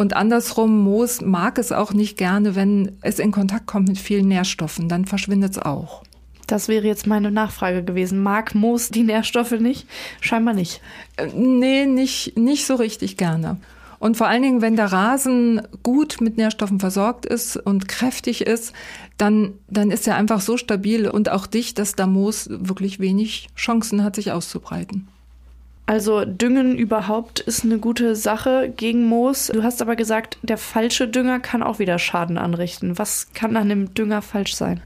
Und 0.00 0.16
andersrum, 0.16 0.78
Moos 0.78 1.20
mag 1.20 1.58
es 1.58 1.72
auch 1.72 1.92
nicht 1.92 2.16
gerne, 2.16 2.56
wenn 2.56 2.96
es 3.02 3.18
in 3.18 3.32
Kontakt 3.32 3.66
kommt 3.66 3.86
mit 3.86 3.98
vielen 3.98 4.28
Nährstoffen, 4.28 4.88
dann 4.88 5.04
verschwindet 5.04 5.52
es 5.52 5.58
auch. 5.58 6.04
Das 6.46 6.68
wäre 6.68 6.86
jetzt 6.86 7.06
meine 7.06 7.30
Nachfrage 7.30 7.84
gewesen. 7.84 8.22
Mag 8.22 8.54
Moos 8.54 8.88
die 8.88 9.02
Nährstoffe 9.02 9.60
nicht? 9.60 9.86
Scheinbar 10.22 10.54
nicht. 10.54 10.80
Äh, 11.18 11.26
nee, 11.36 11.84
nicht, 11.84 12.38
nicht 12.38 12.64
so 12.64 12.76
richtig 12.76 13.18
gerne. 13.18 13.58
Und 13.98 14.16
vor 14.16 14.26
allen 14.26 14.42
Dingen, 14.42 14.62
wenn 14.62 14.74
der 14.74 14.90
Rasen 14.90 15.60
gut 15.82 16.22
mit 16.22 16.38
Nährstoffen 16.38 16.80
versorgt 16.80 17.26
ist 17.26 17.58
und 17.58 17.86
kräftig 17.86 18.46
ist, 18.46 18.72
dann, 19.18 19.52
dann 19.68 19.90
ist 19.90 20.08
er 20.08 20.16
einfach 20.16 20.40
so 20.40 20.56
stabil 20.56 21.10
und 21.10 21.28
auch 21.28 21.46
dicht, 21.46 21.78
dass 21.78 21.94
der 21.94 22.06
Moos 22.06 22.48
wirklich 22.50 23.00
wenig 23.00 23.48
Chancen 23.54 24.02
hat, 24.02 24.16
sich 24.16 24.32
auszubreiten. 24.32 25.08
Also 25.90 26.24
Düngen 26.24 26.78
überhaupt 26.78 27.40
ist 27.40 27.64
eine 27.64 27.80
gute 27.80 28.14
Sache 28.14 28.72
gegen 28.76 29.06
Moos. 29.06 29.50
Du 29.52 29.64
hast 29.64 29.82
aber 29.82 29.96
gesagt, 29.96 30.38
der 30.40 30.56
falsche 30.56 31.08
Dünger 31.08 31.40
kann 31.40 31.64
auch 31.64 31.80
wieder 31.80 31.98
Schaden 31.98 32.38
anrichten. 32.38 32.96
Was 32.96 33.32
kann 33.34 33.56
an 33.56 33.68
dem 33.68 33.92
Dünger 33.92 34.22
falsch 34.22 34.54
sein? 34.54 34.84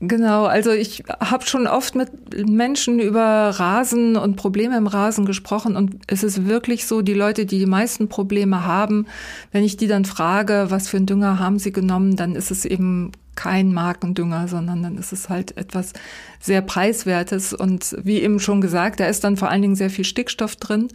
Genau, 0.00 0.46
also 0.46 0.72
ich 0.72 1.04
habe 1.20 1.46
schon 1.46 1.68
oft 1.68 1.94
mit 1.94 2.10
Menschen 2.48 2.98
über 2.98 3.22
Rasen 3.22 4.16
und 4.16 4.34
Probleme 4.34 4.76
im 4.76 4.88
Rasen 4.88 5.26
gesprochen 5.26 5.76
und 5.76 5.94
es 6.08 6.24
ist 6.24 6.44
wirklich 6.44 6.88
so, 6.88 7.02
die 7.02 7.14
Leute, 7.14 7.46
die 7.46 7.60
die 7.60 7.66
meisten 7.66 8.08
Probleme 8.08 8.66
haben, 8.66 9.06
wenn 9.52 9.62
ich 9.62 9.76
die 9.76 9.86
dann 9.86 10.04
frage, 10.04 10.66
was 10.70 10.88
für 10.88 10.96
einen 10.96 11.06
Dünger 11.06 11.38
haben 11.38 11.60
sie 11.60 11.70
genommen, 11.70 12.16
dann 12.16 12.34
ist 12.34 12.50
es 12.50 12.64
eben 12.64 13.12
kein 13.34 13.72
Markendünger, 13.72 14.48
sondern 14.48 14.82
dann 14.82 14.98
ist 14.98 15.12
es 15.12 15.28
halt 15.28 15.56
etwas 15.56 15.92
sehr 16.40 16.62
preiswertes 16.62 17.52
und 17.52 17.96
wie 18.02 18.20
eben 18.20 18.40
schon 18.40 18.60
gesagt, 18.60 19.00
da 19.00 19.06
ist 19.06 19.24
dann 19.24 19.36
vor 19.36 19.48
allen 19.48 19.62
Dingen 19.62 19.76
sehr 19.76 19.90
viel 19.90 20.04
Stickstoff 20.04 20.56
drin 20.56 20.88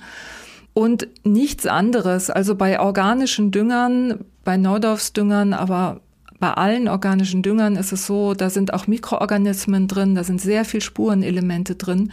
und 0.74 1.08
nichts 1.24 1.66
anderes. 1.66 2.30
Also 2.30 2.56
bei 2.56 2.80
organischen 2.80 3.52
Düngern, 3.52 4.26
bei 4.44 4.58
Neudorfsdüngern, 4.58 5.54
aber 5.54 6.02
bei 6.40 6.52
allen 6.52 6.88
organischen 6.88 7.42
Düngern 7.42 7.76
ist 7.76 7.92
es 7.92 8.06
so, 8.06 8.36
da 8.36 8.50
sind 8.50 8.74
auch 8.74 8.86
Mikroorganismen 8.86 9.88
drin, 9.88 10.14
da 10.14 10.24
sind 10.24 10.40
sehr 10.40 10.66
viel 10.66 10.82
Spurenelemente 10.82 11.76
drin, 11.76 12.12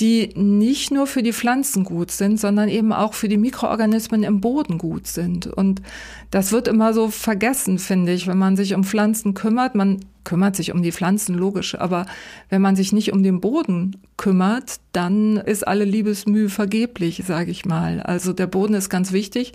die 0.00 0.30
nicht 0.36 0.92
nur 0.92 1.06
für 1.06 1.22
die 1.22 1.32
Pflanzen 1.32 1.82
gut 1.82 2.10
sind, 2.10 2.38
sondern 2.38 2.68
eben 2.68 2.92
auch 2.92 3.14
für 3.14 3.28
die 3.28 3.36
Mikroorganismen 3.36 4.22
im 4.22 4.40
Boden 4.40 4.78
gut 4.78 5.06
sind. 5.06 5.46
Und 5.46 5.82
das 6.30 6.52
wird 6.52 6.68
immer 6.68 6.94
so 6.94 7.08
vergessen, 7.08 7.78
finde 7.78 8.12
ich, 8.12 8.26
wenn 8.26 8.38
man 8.38 8.56
sich 8.56 8.74
um 8.74 8.84
Pflanzen 8.84 9.34
kümmert. 9.34 9.74
Man 9.74 10.00
kümmert 10.22 10.56
sich 10.56 10.72
um 10.72 10.82
die 10.82 10.92
Pflanzen, 10.92 11.34
logisch, 11.34 11.74
aber 11.74 12.06
wenn 12.48 12.62
man 12.62 12.76
sich 12.76 12.92
nicht 12.92 13.12
um 13.12 13.22
den 13.22 13.40
Boden 13.40 13.96
kümmert, 14.16 14.78
dann 14.92 15.38
ist 15.38 15.66
alle 15.66 15.84
Liebesmühe 15.84 16.48
vergeblich, 16.48 17.24
sage 17.26 17.50
ich 17.50 17.64
mal. 17.64 18.00
Also 18.00 18.32
der 18.32 18.46
Boden 18.46 18.74
ist 18.74 18.90
ganz 18.90 19.12
wichtig, 19.12 19.54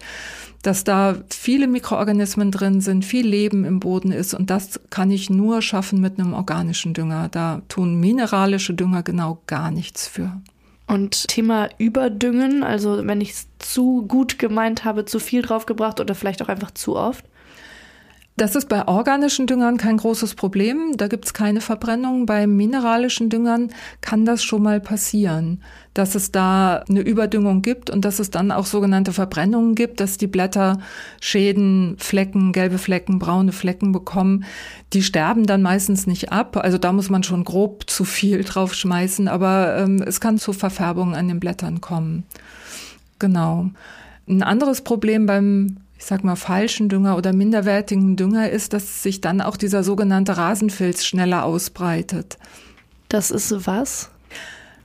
dass 0.63 0.83
da 0.83 1.17
viele 1.29 1.67
Mikroorganismen 1.67 2.49
drin 2.49 2.81
sind, 2.81 3.05
viel 3.05 3.27
Leben 3.27 3.65
im 3.65 3.79
Boden 3.79 4.11
ist 4.11 4.33
und 4.33 4.49
das 4.49 4.79
kann 4.89 5.11
ich 5.11 5.29
nur 5.29 5.61
schaffen 5.61 6.01
mit 6.01 6.17
einem 6.17 6.33
organischen 6.33 6.93
Dünger. 6.93 7.29
Da 7.29 7.61
tun 7.67 7.99
mineralische 7.99 8.73
Dünger 8.73 9.03
genau 9.03 9.41
gar 9.45 9.69
nichts 9.69 10.07
für. 10.07 10.41
Und 10.87 11.27
Thema 11.27 11.69
Überdüngen, 11.77 12.63
also 12.63 13.05
wenn 13.05 13.21
ich 13.21 13.31
es 13.31 13.47
zu 13.59 14.05
gut 14.07 14.39
gemeint 14.39 14.85
habe, 14.85 15.05
zu 15.05 15.19
viel 15.19 15.41
draufgebracht 15.41 15.99
oder 15.99 16.15
vielleicht 16.15 16.41
auch 16.41 16.49
einfach 16.49 16.71
zu 16.71 16.95
oft? 16.95 17.25
Das 18.35 18.55
ist 18.55 18.67
bei 18.67 18.87
organischen 18.87 19.45
Düngern 19.45 19.77
kein 19.77 19.97
großes 19.97 20.33
Problem. 20.33 20.97
Da 20.97 21.07
gibt's 21.07 21.35
keine 21.35 21.61
Verbrennung. 21.61 22.25
Bei 22.25 22.47
mineralischen 22.47 23.29
Düngern 23.29 23.69
kann 24.01 24.25
das 24.25 24.43
schon 24.43 24.63
mal 24.63 24.81
passieren, 24.81 25.61
dass 25.93 26.15
es 26.15 26.31
da 26.31 26.83
eine 26.89 27.01
Überdüngung 27.01 27.61
gibt 27.61 27.91
und 27.91 28.03
dass 28.03 28.17
es 28.17 28.31
dann 28.31 28.51
auch 28.51 28.65
sogenannte 28.65 29.13
Verbrennungen 29.13 29.75
gibt, 29.75 29.99
dass 29.99 30.17
die 30.17 30.25
Blätter 30.25 30.79
Schäden, 31.21 31.95
Flecken, 31.99 32.53
gelbe 32.53 32.79
Flecken, 32.79 33.19
braune 33.19 33.51
Flecken 33.51 33.91
bekommen. 33.91 34.45
Die 34.93 35.03
sterben 35.03 35.45
dann 35.45 35.61
meistens 35.61 36.07
nicht 36.07 36.31
ab. 36.31 36.57
Also 36.57 36.79
da 36.79 36.91
muss 36.91 37.11
man 37.11 37.21
schon 37.21 37.43
grob 37.43 37.87
zu 37.87 38.03
viel 38.03 38.43
drauf 38.43 38.73
schmeißen, 38.73 39.27
aber 39.27 39.77
ähm, 39.77 40.01
es 40.01 40.19
kann 40.19 40.39
zu 40.39 40.53
Verfärbungen 40.53 41.13
an 41.13 41.27
den 41.27 41.39
Blättern 41.39 41.81
kommen. 41.81 42.23
Genau. 43.19 43.69
Ein 44.27 44.41
anderes 44.41 44.81
Problem 44.81 45.27
beim 45.27 45.77
ich 46.03 46.09
sag 46.09 46.25
mal, 46.25 46.35
falschen 46.35 46.89
Dünger 46.89 47.15
oder 47.15 47.31
minderwertigen 47.31 48.17
Dünger 48.17 48.49
ist, 48.49 48.73
dass 48.73 49.03
sich 49.03 49.21
dann 49.21 49.39
auch 49.39 49.55
dieser 49.55 49.85
sogenannte 49.85 50.35
Rasenfilz 50.35 51.05
schneller 51.05 51.45
ausbreitet. 51.45 52.37
Das 53.07 53.31
ist 53.31 53.65
was? 53.65 54.09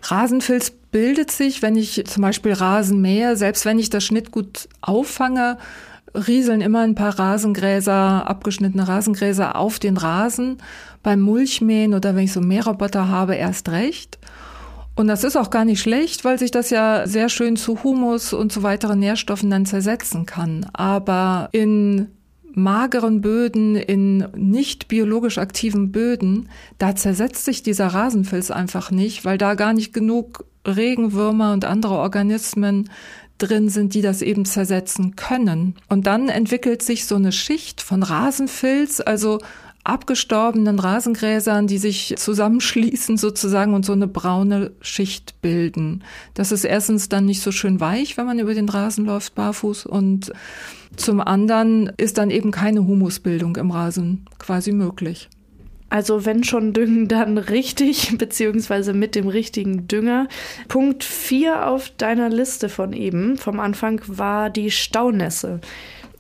Rasenfilz 0.01 0.71
bildet 0.71 1.33
sich, 1.33 1.61
wenn 1.61 1.75
ich 1.75 2.05
zum 2.07 2.23
Beispiel 2.23 2.53
Rasen 2.53 3.01
mähe, 3.01 3.37
selbst 3.37 3.65
wenn 3.65 3.81
ich 3.81 3.91
das 3.91 4.05
Schnittgut 4.05 4.69
auffange, 4.81 5.59
rieseln 6.15 6.61
immer 6.61 6.83
ein 6.83 6.95
paar 6.95 7.19
Rasengräser, 7.19 8.29
abgeschnittene 8.29 8.87
Rasengräser 8.87 9.57
auf 9.57 9.81
den 9.81 9.97
Rasen. 9.97 10.59
Beim 11.03 11.19
Mulchmähen 11.19 11.95
oder 11.95 12.15
wenn 12.15 12.27
ich 12.27 12.33
so 12.33 12.41
Mähroboter 12.41 13.09
habe, 13.09 13.35
erst 13.35 13.71
recht. 13.71 14.21
Und 14.99 15.07
das 15.07 15.23
ist 15.23 15.37
auch 15.37 15.51
gar 15.51 15.65
nicht 15.65 15.81
schlecht, 15.81 16.25
weil 16.25 16.41
sich 16.41 16.51
das 16.51 16.71
ja 16.71 17.07
sehr 17.07 17.29
schön 17.29 17.55
zu 17.55 17.85
Humus 17.85 18.33
und 18.33 18.51
zu 18.51 18.65
weiteren 18.65 18.99
Nährstoffen 18.99 19.49
dann 19.49 19.65
zersetzen 19.65 20.27
kann. 20.27 20.67
Aber 20.73 21.51
in 21.53 22.09
mageren 22.53 23.21
Böden, 23.21 23.77
in 23.77 24.27
nicht 24.35 24.89
biologisch 24.89 25.39
aktiven 25.39 25.93
Böden, 25.93 26.49
da 26.79 26.97
zersetzt 26.97 27.45
sich 27.45 27.63
dieser 27.63 27.87
Rasenfilz 27.87 28.51
einfach 28.51 28.91
nicht, 28.91 29.25
weil 29.25 29.39
da 29.39 29.55
gar 29.55 29.73
nicht 29.73 29.93
genug 29.95 30.45
Regenwürmer 30.67 31.53
und 31.53 31.65
andere 31.65 31.95
Organismen 31.95 32.91
drin 33.39 33.69
sind, 33.69 33.95
die 33.95 34.03
das 34.03 34.21
eben 34.21 34.47
zersetzen 34.47 35.15
können. 35.15 35.77
Und 35.89 36.09
dann 36.09 36.29
entwickelt 36.29 36.83
sich 36.83 37.07
so 37.07 37.15
eine 37.15 37.31
Schicht 37.31 37.83
von 37.83 38.03
Rasenfilz, 38.03 39.01
also 39.01 39.39
abgestorbenen 39.89 40.79
Rasengräsern, 40.79 41.67
die 41.67 41.79
sich 41.79 42.15
zusammenschließen 42.17 43.17
sozusagen 43.17 43.75
und 43.75 43.85
so 43.85 43.93
eine 43.93 44.07
braune 44.07 44.73
Schicht 44.81 45.41
bilden. 45.41 46.05
Das 46.35 46.53
ist 46.53 46.65
erstens 46.65 47.09
dann 47.09 47.25
nicht 47.25 47.43
so 47.43 47.53
schön 47.53 47.81
weich, 47.81 48.17
wenn 48.17 48.27
man 48.27 48.39
über 48.39 48.55
den 48.55 48.69
Rasen 48.69 49.07
läuft 49.07 49.35
barfuß 49.35 49.87
und 49.87 50.33
zum 50.97 51.21
anderen 51.21 51.93
ist 51.97 52.19
dann 52.19 52.31
eben 52.31 52.51
keine 52.51 52.87
Humusbildung 52.87 53.57
im 53.57 53.71
Rasen 53.71 54.27
quasi 54.39 54.73
möglich. 54.73 55.29
Also 55.91 56.27
wenn 56.27 56.45
schon 56.45 56.75
düngen, 56.75 57.09
dann 57.09 57.39
richtig, 57.39 58.19
beziehungsweise 58.19 58.93
mit 58.93 59.15
dem 59.15 59.29
richtigen 59.29 59.89
Dünger. 59.89 60.29
Punkt 60.69 61.03
4 61.03 61.67
auf 61.67 61.91
deiner 61.97 62.29
Liste 62.29 62.69
von 62.69 62.93
eben, 62.93 63.39
vom 63.39 63.59
Anfang, 63.59 64.03
war 64.07 64.51
die 64.51 64.71
Staunässe. 64.71 65.61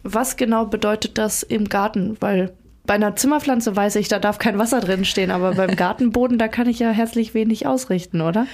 Was 0.04 0.36
genau 0.36 0.64
bedeutet 0.64 1.18
das 1.18 1.42
im 1.42 1.68
Garten? 1.68 2.16
Weil 2.20 2.54
bei 2.88 2.94
einer 2.94 3.14
Zimmerpflanze 3.14 3.76
weiß 3.76 3.96
ich, 3.96 4.08
da 4.08 4.18
darf 4.18 4.38
kein 4.38 4.58
Wasser 4.58 4.80
drin 4.80 5.04
stehen, 5.04 5.30
aber 5.30 5.54
beim 5.54 5.76
Gartenboden, 5.76 6.38
da 6.38 6.48
kann 6.48 6.68
ich 6.68 6.78
ja 6.78 6.90
herzlich 6.90 7.34
wenig 7.34 7.66
ausrichten, 7.66 8.22
oder? 8.22 8.46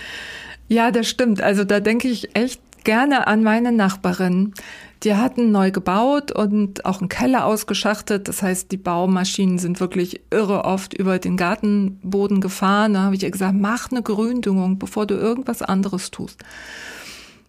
Ja, 0.69 0.91
das 0.91 1.09
stimmt. 1.09 1.41
Also 1.41 1.63
da 1.63 1.79
denke 1.79 2.09
ich 2.09 2.37
echt 2.37 2.61
gerne 2.83 3.29
an 3.29 3.45
meine 3.45 3.71
Nachbarin. 3.71 4.53
Die 5.05 5.15
hatten 5.15 5.53
neu 5.53 5.71
gebaut 5.71 6.33
und 6.33 6.85
auch 6.85 7.01
einen 7.01 7.09
Keller 7.09 7.45
ausgeschachtet. 7.47 8.27
Das 8.27 8.43
heißt, 8.43 8.73
die 8.73 8.77
Baumaschinen 8.77 9.59
sind 9.59 9.79
wirklich 9.79 10.21
irre 10.31 10.65
oft 10.65 10.95
über 10.95 11.21
den 11.21 11.37
Gartenboden 11.37 12.41
gefahren. 12.41 12.95
Da 12.95 13.03
habe 13.03 13.15
ich 13.15 13.23
ihr 13.23 13.31
gesagt, 13.31 13.55
mach 13.57 13.93
eine 13.93 14.03
Gründüngung, 14.03 14.81
bevor 14.81 15.07
du 15.07 15.15
irgendwas 15.15 15.63
anderes 15.63 16.11
tust. 16.11 16.43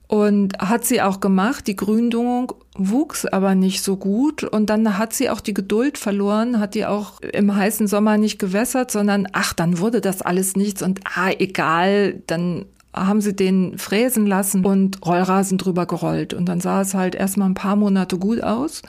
Und 0.07 0.59
hat 0.59 0.85
sie 0.85 1.01
auch 1.01 1.19
gemacht. 1.19 1.65
Die 1.67 1.75
Gründüngung 1.75 2.53
wuchs 2.77 3.25
aber 3.25 3.55
nicht 3.55 3.83
so 3.83 3.97
gut. 3.97 4.43
Und 4.43 4.69
dann 4.69 4.97
hat 4.97 5.13
sie 5.13 5.29
auch 5.29 5.41
die 5.41 5.53
Geduld 5.53 5.97
verloren, 5.97 6.59
hat 6.59 6.75
die 6.75 6.85
auch 6.85 7.19
im 7.21 7.55
heißen 7.55 7.87
Sommer 7.87 8.17
nicht 8.17 8.37
gewässert, 8.37 8.91
sondern 8.91 9.27
ach, 9.31 9.53
dann 9.53 9.79
wurde 9.79 10.01
das 10.01 10.21
alles 10.21 10.55
nichts 10.55 10.81
und 10.81 10.99
ah, 11.05 11.31
egal, 11.39 12.21
dann 12.27 12.65
haben 12.93 13.21
sie 13.21 13.35
den 13.35 13.77
fräsen 13.77 14.25
lassen 14.25 14.65
und 14.65 15.05
Rollrasen 15.05 15.57
drüber 15.57 15.85
gerollt. 15.85 16.33
Und 16.33 16.45
dann 16.45 16.61
sah 16.61 16.81
es 16.81 16.93
halt 16.93 17.15
erstmal 17.15 17.49
ein 17.49 17.55
paar 17.55 17.75
Monate 17.75 18.17
gut 18.17 18.41
aus. 18.41 18.81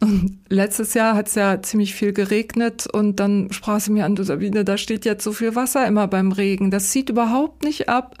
Und 0.00 0.40
letztes 0.48 0.94
Jahr 0.94 1.14
hat 1.14 1.28
es 1.28 1.36
ja 1.36 1.62
ziemlich 1.62 1.94
viel 1.94 2.12
geregnet 2.12 2.88
und 2.92 3.20
dann 3.20 3.52
sprach 3.52 3.78
sie 3.78 3.92
mir 3.92 4.04
an, 4.04 4.16
du 4.16 4.24
Sabine, 4.24 4.64
da 4.64 4.76
steht 4.76 5.04
jetzt 5.04 5.22
so 5.22 5.32
viel 5.32 5.54
Wasser 5.54 5.86
immer 5.86 6.08
beim 6.08 6.32
Regen. 6.32 6.72
Das 6.72 6.90
zieht 6.90 7.08
überhaupt 7.08 7.62
nicht 7.62 7.88
ab. 7.88 8.16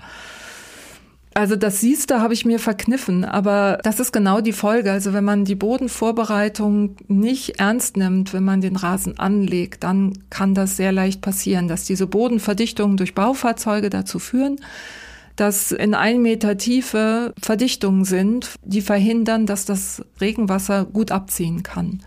Also 1.34 1.56
das 1.56 1.80
Siehste 1.80 2.20
habe 2.20 2.34
ich 2.34 2.44
mir 2.44 2.58
verkniffen, 2.58 3.24
aber 3.24 3.78
das 3.82 4.00
ist 4.00 4.12
genau 4.12 4.40
die 4.40 4.52
Folge. 4.52 4.92
Also 4.92 5.12
wenn 5.14 5.24
man 5.24 5.44
die 5.44 5.54
Bodenvorbereitung 5.54 6.96
nicht 7.08 7.58
ernst 7.58 7.96
nimmt, 7.96 8.34
wenn 8.34 8.44
man 8.44 8.60
den 8.60 8.76
Rasen 8.76 9.18
anlegt, 9.18 9.82
dann 9.82 10.12
kann 10.28 10.54
das 10.54 10.76
sehr 10.76 10.92
leicht 10.92 11.22
passieren, 11.22 11.68
dass 11.68 11.84
diese 11.84 12.06
Bodenverdichtungen 12.06 12.98
durch 12.98 13.14
Baufahrzeuge 13.14 13.88
dazu 13.88 14.18
führen, 14.18 14.60
dass 15.36 15.72
in 15.72 15.94
ein 15.94 16.20
Meter 16.20 16.58
Tiefe 16.58 17.32
Verdichtungen 17.40 18.04
sind, 18.04 18.50
die 18.62 18.82
verhindern, 18.82 19.46
dass 19.46 19.64
das 19.64 20.04
Regenwasser 20.20 20.84
gut 20.84 21.10
abziehen 21.10 21.62
kann. 21.62 22.02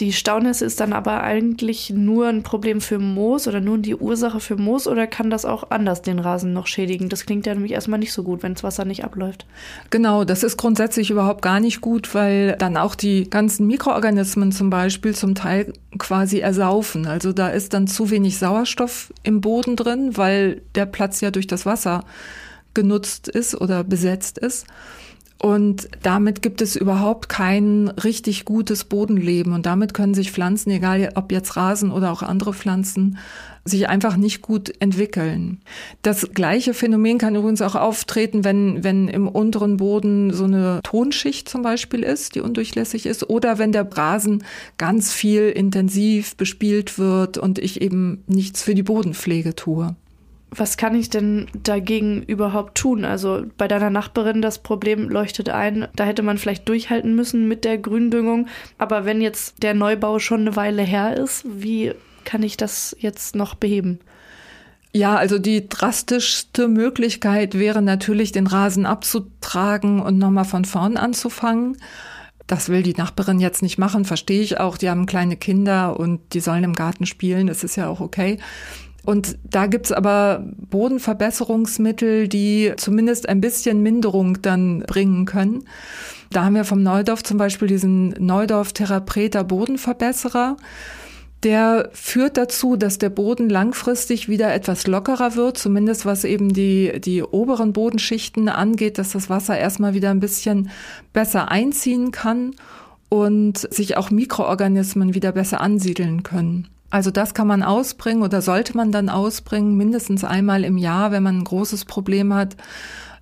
Die 0.00 0.12
Staunässe 0.12 0.64
ist 0.64 0.80
dann 0.80 0.92
aber 0.92 1.22
eigentlich 1.22 1.90
nur 1.90 2.26
ein 2.26 2.42
Problem 2.42 2.80
für 2.80 2.98
Moos 2.98 3.46
oder 3.46 3.60
nur 3.60 3.78
die 3.78 3.94
Ursache 3.94 4.40
für 4.40 4.56
Moos 4.56 4.88
oder 4.88 5.06
kann 5.06 5.30
das 5.30 5.44
auch 5.44 5.70
anders 5.70 6.02
den 6.02 6.18
Rasen 6.18 6.52
noch 6.52 6.66
schädigen? 6.66 7.08
Das 7.08 7.26
klingt 7.26 7.46
ja 7.46 7.54
nämlich 7.54 7.72
erstmal 7.72 8.00
nicht 8.00 8.12
so 8.12 8.24
gut, 8.24 8.42
wenn 8.42 8.54
das 8.54 8.64
Wasser 8.64 8.84
nicht 8.84 9.04
abläuft. 9.04 9.46
Genau, 9.90 10.24
das 10.24 10.42
ist 10.42 10.56
grundsätzlich 10.56 11.10
überhaupt 11.10 11.42
gar 11.42 11.60
nicht 11.60 11.80
gut, 11.80 12.12
weil 12.12 12.56
dann 12.58 12.76
auch 12.76 12.96
die 12.96 13.30
ganzen 13.30 13.68
Mikroorganismen 13.68 14.50
zum 14.50 14.68
Beispiel 14.68 15.14
zum 15.14 15.36
Teil 15.36 15.72
quasi 15.96 16.40
ersaufen. 16.40 17.06
Also 17.06 17.32
da 17.32 17.48
ist 17.48 17.72
dann 17.72 17.86
zu 17.86 18.10
wenig 18.10 18.38
Sauerstoff 18.38 19.12
im 19.22 19.40
Boden 19.40 19.76
drin, 19.76 20.16
weil 20.16 20.62
der 20.74 20.86
Platz 20.86 21.20
ja 21.20 21.30
durch 21.30 21.46
das 21.46 21.66
Wasser 21.66 22.04
genutzt 22.74 23.28
ist 23.28 23.54
oder 23.54 23.84
besetzt 23.84 24.38
ist. 24.38 24.66
Und 25.38 25.88
damit 26.02 26.40
gibt 26.42 26.62
es 26.62 26.74
überhaupt 26.74 27.28
kein 27.28 27.88
richtig 27.88 28.44
gutes 28.44 28.84
Bodenleben. 28.84 29.52
Und 29.52 29.66
damit 29.66 29.92
können 29.92 30.14
sich 30.14 30.32
Pflanzen, 30.32 30.70
egal 30.70 31.10
ob 31.16 31.32
jetzt 31.32 31.56
Rasen 31.56 31.90
oder 31.90 32.12
auch 32.12 32.22
andere 32.22 32.54
Pflanzen, 32.54 33.18
sich 33.64 33.88
einfach 33.88 34.16
nicht 34.16 34.42
gut 34.42 34.72
entwickeln. 34.80 35.60
Das 36.02 36.30
gleiche 36.34 36.74
Phänomen 36.74 37.18
kann 37.18 37.34
übrigens 37.34 37.62
auch 37.62 37.74
auftreten, 37.74 38.44
wenn, 38.44 38.84
wenn 38.84 39.08
im 39.08 39.26
unteren 39.26 39.78
Boden 39.78 40.32
so 40.32 40.44
eine 40.44 40.80
Tonschicht 40.82 41.48
zum 41.48 41.62
Beispiel 41.62 42.02
ist, 42.02 42.34
die 42.34 42.40
undurchlässig 42.40 43.06
ist, 43.06 43.28
oder 43.28 43.58
wenn 43.58 43.72
der 43.72 43.90
Rasen 43.90 44.44
ganz 44.76 45.12
viel 45.12 45.48
intensiv 45.48 46.36
bespielt 46.36 46.98
wird 46.98 47.38
und 47.38 47.58
ich 47.58 47.80
eben 47.80 48.22
nichts 48.26 48.62
für 48.62 48.74
die 48.74 48.82
Bodenpflege 48.82 49.54
tue. 49.54 49.96
Was 50.56 50.76
kann 50.76 50.94
ich 50.94 51.10
denn 51.10 51.48
dagegen 51.52 52.22
überhaupt 52.22 52.76
tun? 52.76 53.04
Also 53.04 53.44
bei 53.58 53.66
deiner 53.66 53.90
Nachbarin 53.90 54.40
das 54.40 54.60
Problem 54.60 55.08
leuchtet 55.08 55.48
ein, 55.48 55.88
da 55.96 56.04
hätte 56.04 56.22
man 56.22 56.38
vielleicht 56.38 56.68
durchhalten 56.68 57.16
müssen 57.16 57.48
mit 57.48 57.64
der 57.64 57.76
Gründüngung. 57.78 58.46
Aber 58.78 59.04
wenn 59.04 59.20
jetzt 59.20 59.62
der 59.62 59.74
Neubau 59.74 60.20
schon 60.20 60.42
eine 60.42 60.56
Weile 60.56 60.82
her 60.82 61.16
ist, 61.16 61.44
wie 61.44 61.92
kann 62.24 62.42
ich 62.42 62.56
das 62.56 62.96
jetzt 63.00 63.34
noch 63.34 63.54
beheben? 63.54 63.98
Ja, 64.92 65.16
also 65.16 65.40
die 65.40 65.68
drastischste 65.68 66.68
Möglichkeit 66.68 67.58
wäre 67.58 67.82
natürlich, 67.82 68.30
den 68.30 68.46
Rasen 68.46 68.86
abzutragen 68.86 70.00
und 70.00 70.18
nochmal 70.18 70.44
von 70.44 70.64
vorn 70.64 70.96
anzufangen. 70.96 71.78
Das 72.46 72.68
will 72.68 72.84
die 72.84 72.92
Nachbarin 72.92 73.40
jetzt 73.40 73.60
nicht 73.60 73.76
machen, 73.76 74.04
verstehe 74.04 74.42
ich 74.42 74.60
auch. 74.60 74.76
Die 74.76 74.88
haben 74.88 75.06
kleine 75.06 75.36
Kinder 75.36 75.98
und 75.98 76.20
die 76.32 76.40
sollen 76.40 76.62
im 76.62 76.74
Garten 76.74 77.06
spielen, 77.06 77.48
das 77.48 77.64
ist 77.64 77.74
ja 77.74 77.88
auch 77.88 78.00
okay. 78.00 78.38
Und 79.04 79.36
da 79.44 79.66
gibt's 79.66 79.92
aber 79.92 80.44
Bodenverbesserungsmittel, 80.70 82.26
die 82.28 82.72
zumindest 82.76 83.28
ein 83.28 83.40
bisschen 83.40 83.82
Minderung 83.82 84.40
dann 84.40 84.80
bringen 84.80 85.26
können. 85.26 85.64
Da 86.30 86.44
haben 86.44 86.54
wir 86.54 86.64
vom 86.64 86.82
Neudorf 86.82 87.22
zum 87.22 87.36
Beispiel 87.36 87.68
diesen 87.68 88.10
Neudorf 88.18 88.72
Therapreta 88.72 89.42
Bodenverbesserer. 89.42 90.56
Der 91.42 91.90
führt 91.92 92.38
dazu, 92.38 92.76
dass 92.76 92.96
der 92.96 93.10
Boden 93.10 93.50
langfristig 93.50 94.30
wieder 94.30 94.54
etwas 94.54 94.86
lockerer 94.86 95.36
wird, 95.36 95.58
zumindest 95.58 96.06
was 96.06 96.24
eben 96.24 96.54
die, 96.54 96.98
die 97.04 97.22
oberen 97.22 97.74
Bodenschichten 97.74 98.48
angeht, 98.48 98.96
dass 98.96 99.12
das 99.12 99.28
Wasser 99.28 99.58
erstmal 99.58 99.92
wieder 99.92 100.10
ein 100.10 100.20
bisschen 100.20 100.70
besser 101.12 101.50
einziehen 101.50 102.12
kann 102.12 102.52
und 103.10 103.58
sich 103.58 103.98
auch 103.98 104.10
Mikroorganismen 104.10 105.12
wieder 105.12 105.32
besser 105.32 105.60
ansiedeln 105.60 106.22
können. 106.22 106.68
Also 106.94 107.10
das 107.10 107.34
kann 107.34 107.48
man 107.48 107.64
ausbringen 107.64 108.22
oder 108.22 108.40
sollte 108.40 108.76
man 108.76 108.92
dann 108.92 109.08
ausbringen, 109.08 109.76
mindestens 109.76 110.22
einmal 110.22 110.62
im 110.62 110.78
Jahr, 110.78 111.10
wenn 111.10 111.24
man 111.24 111.38
ein 111.38 111.44
großes 111.44 111.86
Problem 111.86 112.32
hat. 112.32 112.56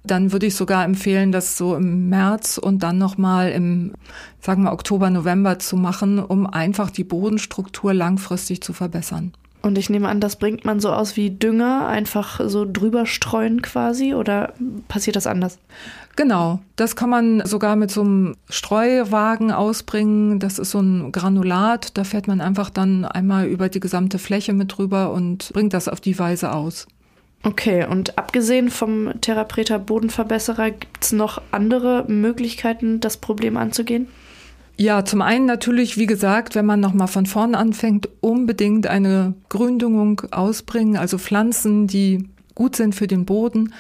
Dann 0.05 0.31
würde 0.31 0.45
ich 0.45 0.57
sogar 0.57 0.85
empfehlen, 0.85 1.33
das 1.33 1.57
so 1.57 1.75
im 1.75 2.11
März 2.11 2.59
und 2.59 2.83
dann 2.83 2.99
nochmal 2.99 3.50
im, 3.50 3.95
sagen 4.43 4.64
wir, 4.64 4.73
Oktober, 4.75 5.09
November 5.09 5.59
zu 5.59 5.79
machen, 5.79 6.19
um 6.19 6.47
einfach 6.47 6.91
die 6.91 7.02
Bodenstruktur 7.02 7.95
langfristig 7.95 8.61
zu 8.61 8.75
verbessern. 8.75 9.33
Und 9.62 9.79
ich 9.79 9.88
nehme 9.88 10.11
an, 10.11 10.21
das 10.21 10.37
bringt 10.37 10.67
man 10.67 10.79
so 10.79 10.93
aus 10.93 11.17
wie 11.17 11.31
Dünger, 11.31 11.87
einfach 11.87 12.41
so 12.45 12.67
drüber 12.71 13.07
streuen 13.07 13.62
quasi 13.62 14.12
oder 14.12 14.52
passiert 14.88 15.17
das 15.17 15.26
anders? 15.26 15.59
Genau, 16.14 16.61
das 16.76 16.95
kann 16.95 17.09
man 17.09 17.45
sogar 17.47 17.75
mit 17.75 17.90
so 17.90 18.02
einem 18.02 18.37
Streuwagen 18.50 19.50
ausbringen. 19.50 20.38
Das 20.40 20.59
ist 20.59 20.71
so 20.71 20.81
ein 20.81 21.11
Granulat, 21.11 21.97
da 21.97 22.04
fährt 22.04 22.28
man 22.28 22.40
einfach 22.40 22.69
dann 22.69 23.04
einmal 23.04 23.47
über 23.47 23.69
die 23.69 23.81
gesamte 23.81 24.19
Fläche 24.19 24.52
mit 24.52 24.76
drüber 24.76 25.12
und 25.12 25.50
bringt 25.54 25.73
das 25.73 25.88
auf 25.88 26.00
die 26.00 26.19
Weise 26.19 26.52
aus. 26.52 26.87
Okay, 27.45 27.87
und 27.87 28.19
abgesehen 28.19 28.71
vom 28.71 29.21
Therapreta 29.21 29.78
Bodenverbesserer, 29.78 30.71
gibt 30.71 31.02
es 31.02 31.12
noch 31.12 31.40
andere 31.50 32.04
Möglichkeiten, 32.07 33.00
das 33.00 33.16
Problem 33.16 33.57
anzugehen? 33.57 34.07
Ja, 34.76 35.04
zum 35.04 35.23
einen 35.23 35.47
natürlich, 35.47 35.99
wie 35.99 36.07
gesagt, 36.07 36.54
wenn 36.54 36.66
man 36.66 36.81
nochmal 36.81 37.09
von 37.09 37.26
vorn 37.26 37.54
anfängt, 37.54 38.09
unbedingt 38.21 38.87
eine 38.87 39.35
Gründüngung 39.49 40.23
ausbringen, 40.31 40.97
also 40.97 41.19
Pflanzen, 41.19 41.87
die 41.87 42.28
gut 42.54 42.76
sind 42.76 42.95
für 42.95 43.07
den 43.07 43.25
Boden 43.25 43.73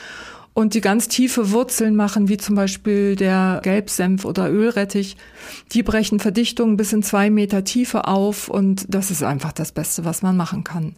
und 0.54 0.74
die 0.74 0.80
ganz 0.80 1.08
tiefe 1.08 1.50
Wurzeln 1.50 1.96
machen, 1.96 2.28
wie 2.28 2.36
zum 2.36 2.54
Beispiel 2.54 3.16
der 3.16 3.60
Gelbsenf 3.62 4.24
oder 4.24 4.50
Ölrettich. 4.50 5.16
Die 5.72 5.82
brechen 5.82 6.20
Verdichtungen 6.20 6.76
bis 6.76 6.92
in 6.92 7.02
zwei 7.02 7.30
Meter 7.30 7.64
Tiefe 7.64 8.06
auf 8.06 8.48
und 8.48 8.84
das 8.88 9.10
ist 9.10 9.22
einfach 9.22 9.52
das 9.52 9.72
Beste, 9.72 10.04
was 10.04 10.22
man 10.22 10.36
machen 10.36 10.64
kann. 10.64 10.94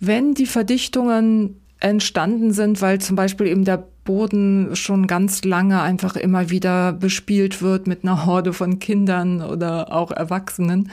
Wenn 0.00 0.34
die 0.34 0.46
Verdichtungen 0.46 1.60
entstanden 1.80 2.52
sind, 2.52 2.82
weil 2.82 3.00
zum 3.00 3.16
Beispiel 3.16 3.46
eben 3.46 3.64
der 3.64 3.84
Boden 4.04 4.74
schon 4.74 5.06
ganz 5.06 5.44
lange 5.44 5.82
einfach 5.82 6.16
immer 6.16 6.50
wieder 6.50 6.92
bespielt 6.92 7.60
wird 7.60 7.86
mit 7.86 8.04
einer 8.04 8.24
Horde 8.24 8.52
von 8.52 8.78
Kindern 8.78 9.42
oder 9.42 9.92
auch 9.92 10.10
Erwachsenen, 10.10 10.90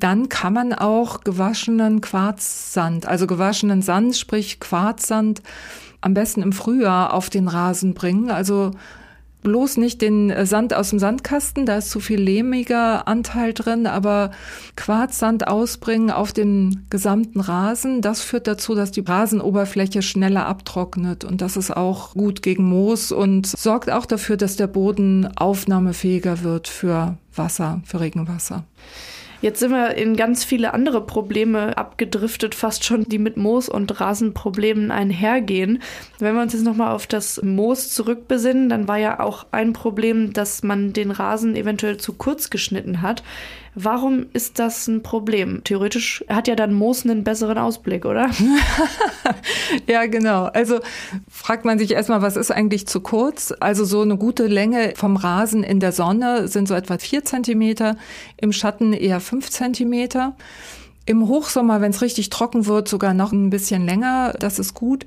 dann 0.00 0.28
kann 0.28 0.52
man 0.52 0.72
auch 0.72 1.20
gewaschenen 1.20 2.00
Quarzsand, 2.00 3.06
also 3.06 3.26
gewaschenen 3.26 3.80
Sand, 3.80 4.16
sprich 4.16 4.60
Quarzsand, 4.60 5.40
am 6.00 6.14
besten 6.14 6.42
im 6.42 6.52
Frühjahr 6.52 7.12
auf 7.12 7.30
den 7.30 7.48
Rasen 7.48 7.94
bringen. 7.94 8.30
Also 8.30 8.72
bloß 9.42 9.76
nicht 9.76 10.02
den 10.02 10.30
äh, 10.30 10.46
Sand 10.46 10.74
aus 10.74 10.90
dem 10.90 10.98
Sandkasten, 10.98 11.66
da 11.66 11.78
ist 11.78 11.90
zu 11.90 12.00
viel 12.00 12.20
lehmiger 12.20 13.06
Anteil 13.06 13.52
drin, 13.54 13.86
aber 13.86 14.30
Quarzsand 14.76 15.46
ausbringen 15.46 16.10
auf 16.10 16.32
den 16.32 16.84
gesamten 16.90 17.40
Rasen, 17.40 18.02
das 18.02 18.20
führt 18.20 18.46
dazu, 18.46 18.74
dass 18.74 18.90
die 18.90 19.00
Rasenoberfläche 19.00 20.02
schneller 20.02 20.46
abtrocknet 20.46 21.24
und 21.24 21.40
das 21.40 21.56
ist 21.56 21.70
auch 21.70 22.14
gut 22.14 22.42
gegen 22.42 22.64
Moos 22.64 23.12
und 23.12 23.46
sorgt 23.46 23.90
auch 23.90 24.06
dafür, 24.06 24.36
dass 24.36 24.56
der 24.56 24.66
Boden 24.66 25.28
aufnahmefähiger 25.36 26.42
wird 26.42 26.68
für 26.68 27.16
Wasser, 27.34 27.80
für 27.84 28.00
Regenwasser. 28.00 28.64
Jetzt 29.40 29.60
sind 29.60 29.70
wir 29.70 29.94
in 29.94 30.16
ganz 30.16 30.44
viele 30.44 30.74
andere 30.74 31.00
Probleme 31.06 31.76
abgedriftet, 31.78 32.56
fast 32.56 32.84
schon, 32.84 33.04
die 33.04 33.18
mit 33.18 33.36
Moos- 33.36 33.68
und 33.68 34.00
Rasenproblemen 34.00 34.90
einhergehen. 34.90 35.80
Wenn 36.18 36.34
wir 36.34 36.42
uns 36.42 36.54
jetzt 36.54 36.64
nochmal 36.64 36.92
auf 36.92 37.06
das 37.06 37.40
Moos 37.42 37.90
zurückbesinnen, 37.94 38.68
dann 38.68 38.88
war 38.88 38.98
ja 38.98 39.20
auch 39.20 39.46
ein 39.52 39.72
Problem, 39.72 40.32
dass 40.32 40.64
man 40.64 40.92
den 40.92 41.12
Rasen 41.12 41.54
eventuell 41.54 41.98
zu 41.98 42.14
kurz 42.14 42.50
geschnitten 42.50 43.00
hat. 43.00 43.22
Warum 43.80 44.26
ist 44.32 44.58
das 44.58 44.88
ein 44.88 45.04
Problem? 45.04 45.62
Theoretisch 45.62 46.24
hat 46.28 46.48
ja 46.48 46.56
dann 46.56 46.74
Moos 46.74 47.04
einen 47.04 47.22
besseren 47.22 47.58
Ausblick, 47.58 48.04
oder? 48.04 48.28
ja, 49.86 50.06
genau. 50.06 50.46
Also 50.46 50.80
fragt 51.30 51.64
man 51.64 51.78
sich 51.78 51.92
erstmal, 51.92 52.20
was 52.20 52.34
ist 52.34 52.50
eigentlich 52.50 52.88
zu 52.88 53.00
kurz? 53.00 53.54
Also 53.60 53.84
so 53.84 54.02
eine 54.02 54.16
gute 54.16 54.48
Länge 54.48 54.94
vom 54.96 55.14
Rasen 55.14 55.62
in 55.62 55.78
der 55.78 55.92
Sonne 55.92 56.48
sind 56.48 56.66
so 56.66 56.74
etwa 56.74 56.98
vier 56.98 57.24
Zentimeter, 57.24 57.96
im 58.36 58.52
Schatten 58.52 58.92
eher 58.92 59.20
fünf 59.20 59.48
Zentimeter. 59.48 60.34
Im 61.06 61.28
Hochsommer, 61.28 61.80
wenn 61.80 61.92
es 61.92 62.02
richtig 62.02 62.30
trocken 62.30 62.66
wird, 62.66 62.88
sogar 62.88 63.14
noch 63.14 63.30
ein 63.30 63.48
bisschen 63.48 63.86
länger. 63.86 64.34
Das 64.40 64.58
ist 64.58 64.74
gut. 64.74 65.06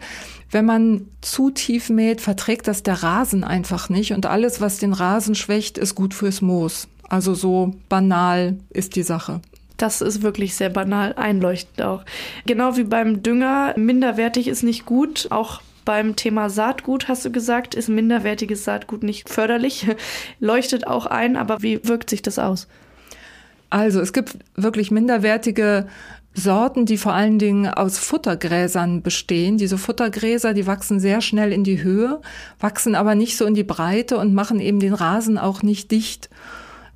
Wenn 0.49 0.63
man 0.65 1.07
zu 1.19 1.51
tief 1.51 1.89
mäht, 1.89 2.21
verträgt 2.21 2.69
das 2.69 2.83
der 2.83 3.03
Rasen 3.03 3.43
einfach 3.43 3.89
nicht. 3.89 4.13
Und 4.13 4.25
alles, 4.25 4.61
was 4.61 4.79
den 4.79 4.93
Rasen 4.93 5.35
schwächt, 5.35 5.77
ist 5.77 5.93
gut 5.93 6.13
fürs 6.13 6.41
Moos. 6.41 6.87
Also 7.11 7.33
so 7.33 7.75
banal 7.89 8.55
ist 8.69 8.95
die 8.95 9.03
Sache. 9.03 9.41
Das 9.75 9.99
ist 9.99 10.21
wirklich 10.21 10.55
sehr 10.55 10.69
banal, 10.69 11.11
einleuchtend 11.11 11.81
auch. 11.81 12.05
Genau 12.45 12.77
wie 12.77 12.85
beim 12.85 13.21
Dünger, 13.21 13.73
minderwertig 13.75 14.47
ist 14.47 14.63
nicht 14.63 14.85
gut, 14.85 15.27
auch 15.29 15.61
beim 15.83 16.15
Thema 16.15 16.49
Saatgut 16.49 17.09
hast 17.09 17.25
du 17.25 17.31
gesagt, 17.31 17.75
ist 17.75 17.89
minderwertiges 17.89 18.63
Saatgut 18.63 19.03
nicht 19.03 19.27
förderlich, 19.27 19.87
leuchtet 20.39 20.87
auch 20.87 21.05
ein, 21.05 21.35
aber 21.35 21.61
wie 21.61 21.85
wirkt 21.85 22.09
sich 22.09 22.21
das 22.21 22.39
aus? 22.39 22.69
Also 23.69 23.99
es 23.99 24.13
gibt 24.13 24.37
wirklich 24.55 24.89
minderwertige 24.89 25.87
Sorten, 26.33 26.85
die 26.85 26.97
vor 26.97 27.11
allen 27.11 27.39
Dingen 27.39 27.67
aus 27.67 27.97
Futtergräsern 27.97 29.01
bestehen. 29.01 29.57
Diese 29.57 29.77
Futtergräser, 29.77 30.53
die 30.53 30.65
wachsen 30.65 31.01
sehr 31.01 31.19
schnell 31.19 31.51
in 31.51 31.65
die 31.65 31.83
Höhe, 31.83 32.21
wachsen 32.61 32.95
aber 32.95 33.15
nicht 33.15 33.35
so 33.35 33.45
in 33.45 33.53
die 33.53 33.65
Breite 33.65 34.17
und 34.17 34.33
machen 34.33 34.61
eben 34.61 34.79
den 34.79 34.93
Rasen 34.93 35.37
auch 35.37 35.61
nicht 35.61 35.91
dicht. 35.91 36.29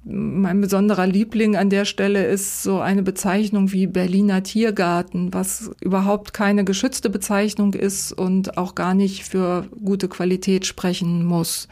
Mein 0.07 0.61
besonderer 0.61 1.07
Liebling 1.07 1.55
an 1.55 1.71
der 1.71 1.83
Stelle 1.83 2.25
ist 2.27 2.61
so 2.61 2.79
eine 2.79 3.01
Bezeichnung 3.01 3.71
wie 3.71 3.87
Berliner 3.87 4.43
Tiergarten, 4.43 5.33
was 5.33 5.71
überhaupt 5.81 6.31
keine 6.31 6.63
geschützte 6.63 7.09
Bezeichnung 7.09 7.73
ist 7.73 8.11
und 8.11 8.55
auch 8.55 8.75
gar 8.75 8.93
nicht 8.93 9.23
für 9.23 9.67
gute 9.83 10.07
Qualität 10.07 10.67
sprechen 10.67 11.25
muss. 11.25 11.67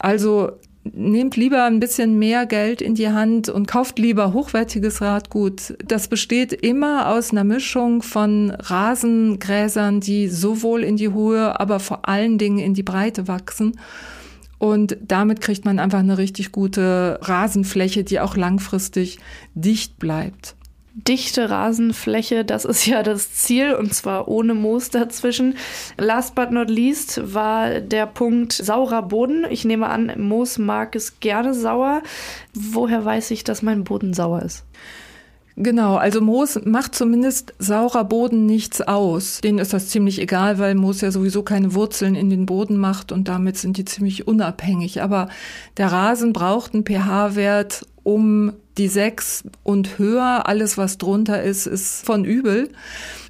Also 0.00 0.50
nehmt 0.82 1.36
lieber 1.36 1.62
ein 1.62 1.78
bisschen 1.78 2.18
mehr 2.18 2.44
Geld 2.44 2.82
in 2.82 2.96
die 2.96 3.10
Hand 3.10 3.48
und 3.48 3.68
kauft 3.68 4.00
lieber 4.00 4.32
hochwertiges 4.32 5.00
Radgut. 5.00 5.76
Das 5.86 6.08
besteht 6.08 6.52
immer 6.52 7.08
aus 7.08 7.30
einer 7.30 7.44
Mischung 7.44 8.02
von 8.02 8.50
Rasengräsern, 8.50 10.00
die 10.00 10.26
sowohl 10.26 10.82
in 10.82 10.96
die 10.96 11.10
Hohe, 11.10 11.60
aber 11.60 11.78
vor 11.78 12.08
allen 12.08 12.36
Dingen 12.36 12.58
in 12.58 12.74
die 12.74 12.82
Breite 12.82 13.28
wachsen 13.28 13.78
und 14.58 14.96
damit 15.00 15.40
kriegt 15.40 15.64
man 15.64 15.78
einfach 15.78 16.00
eine 16.00 16.18
richtig 16.18 16.52
gute 16.52 17.18
Rasenfläche, 17.22 18.04
die 18.04 18.20
auch 18.20 18.36
langfristig 18.36 19.18
dicht 19.54 19.98
bleibt. 19.98 20.56
Dichte 20.94 21.48
Rasenfläche, 21.48 22.44
das 22.44 22.64
ist 22.64 22.86
ja 22.86 23.04
das 23.04 23.32
Ziel 23.32 23.74
und 23.74 23.94
zwar 23.94 24.26
ohne 24.26 24.54
Moos 24.54 24.90
dazwischen. 24.90 25.54
Last 25.96 26.34
but 26.34 26.50
not 26.50 26.68
least 26.68 27.20
war 27.32 27.80
der 27.80 28.06
Punkt 28.06 28.52
saurer 28.52 29.02
Boden. 29.02 29.46
Ich 29.48 29.64
nehme 29.64 29.88
an, 29.88 30.12
Moos 30.16 30.58
mag 30.58 30.96
es 30.96 31.20
gerne 31.20 31.54
sauer. 31.54 32.02
Woher 32.52 33.04
weiß 33.04 33.30
ich, 33.30 33.44
dass 33.44 33.62
mein 33.62 33.84
Boden 33.84 34.12
sauer 34.12 34.42
ist? 34.42 34.64
Genau, 35.60 35.96
also 35.96 36.20
Moos 36.20 36.60
macht 36.64 36.94
zumindest 36.94 37.52
saurer 37.58 38.04
Boden 38.04 38.46
nichts 38.46 38.80
aus. 38.80 39.40
Denen 39.40 39.58
ist 39.58 39.72
das 39.72 39.88
ziemlich 39.88 40.20
egal, 40.20 40.60
weil 40.60 40.76
Moos 40.76 41.00
ja 41.00 41.10
sowieso 41.10 41.42
keine 41.42 41.74
Wurzeln 41.74 42.14
in 42.14 42.30
den 42.30 42.46
Boden 42.46 42.76
macht 42.76 43.10
und 43.10 43.26
damit 43.26 43.56
sind 43.56 43.76
die 43.76 43.84
ziemlich 43.84 44.28
unabhängig. 44.28 45.02
Aber 45.02 45.28
der 45.76 45.90
Rasen 45.90 46.32
braucht 46.32 46.74
einen 46.74 46.84
pH-Wert, 46.84 47.86
um 48.04 48.52
die 48.78 48.86
sechs 48.86 49.42
und 49.64 49.98
höher, 49.98 50.46
alles 50.46 50.78
was 50.78 50.96
drunter 50.96 51.42
ist, 51.42 51.66
ist 51.66 52.06
von 52.06 52.24
übel. 52.24 52.70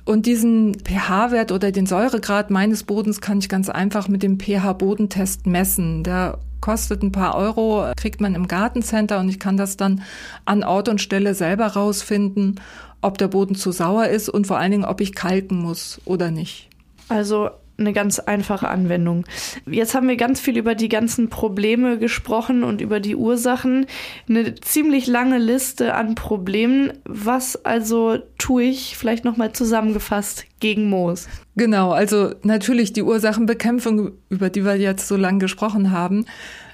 Und 0.04 0.26
diesen 0.26 0.74
pH-Wert 0.84 1.50
oder 1.50 1.72
den 1.72 1.86
Säuregrad 1.86 2.50
meines 2.50 2.82
Bodens 2.82 3.22
kann 3.22 3.38
ich 3.38 3.48
ganz 3.48 3.70
einfach 3.70 4.06
mit 4.06 4.22
dem 4.22 4.38
pH-Bodentest 4.38 5.46
messen. 5.46 6.04
Der 6.04 6.38
kostet 6.60 7.02
ein 7.02 7.12
paar 7.12 7.34
Euro, 7.34 7.92
kriegt 7.96 8.20
man 8.20 8.34
im 8.34 8.48
Gartencenter 8.48 9.20
und 9.20 9.28
ich 9.28 9.38
kann 9.38 9.56
das 9.56 9.76
dann 9.76 10.02
an 10.44 10.64
Ort 10.64 10.88
und 10.88 11.00
Stelle 11.00 11.34
selber 11.34 11.66
rausfinden, 11.68 12.60
ob 13.00 13.18
der 13.18 13.28
Boden 13.28 13.54
zu 13.54 13.72
sauer 13.72 14.06
ist 14.06 14.28
und 14.28 14.46
vor 14.46 14.58
allen 14.58 14.72
Dingen, 14.72 14.84
ob 14.84 15.00
ich 15.00 15.14
kalken 15.14 15.58
muss 15.62 16.00
oder 16.04 16.30
nicht. 16.30 16.68
Also 17.08 17.50
eine 17.78 17.92
ganz 17.92 18.18
einfache 18.18 18.68
Anwendung. 18.68 19.24
Jetzt 19.66 19.94
haben 19.94 20.08
wir 20.08 20.16
ganz 20.16 20.40
viel 20.40 20.58
über 20.58 20.74
die 20.74 20.88
ganzen 20.88 21.28
Probleme 21.28 21.98
gesprochen 21.98 22.64
und 22.64 22.80
über 22.80 22.98
die 22.98 23.14
Ursachen. 23.14 23.86
Eine 24.28 24.56
ziemlich 24.56 25.06
lange 25.06 25.38
Liste 25.38 25.94
an 25.94 26.16
Problemen. 26.16 26.92
Was 27.04 27.64
also 27.64 28.18
tue 28.36 28.64
ich, 28.64 28.96
vielleicht 28.96 29.24
nochmal 29.24 29.52
zusammengefasst, 29.52 30.46
gegen 30.60 30.90
Moos? 30.90 31.28
Genau, 31.54 31.92
also 31.92 32.34
natürlich 32.42 32.92
die 32.92 33.02
Ursachenbekämpfung, 33.02 34.12
über 34.28 34.50
die 34.50 34.64
wir 34.64 34.76
jetzt 34.76 35.06
so 35.06 35.16
lange 35.16 35.38
gesprochen 35.38 35.92
haben. 35.92 36.26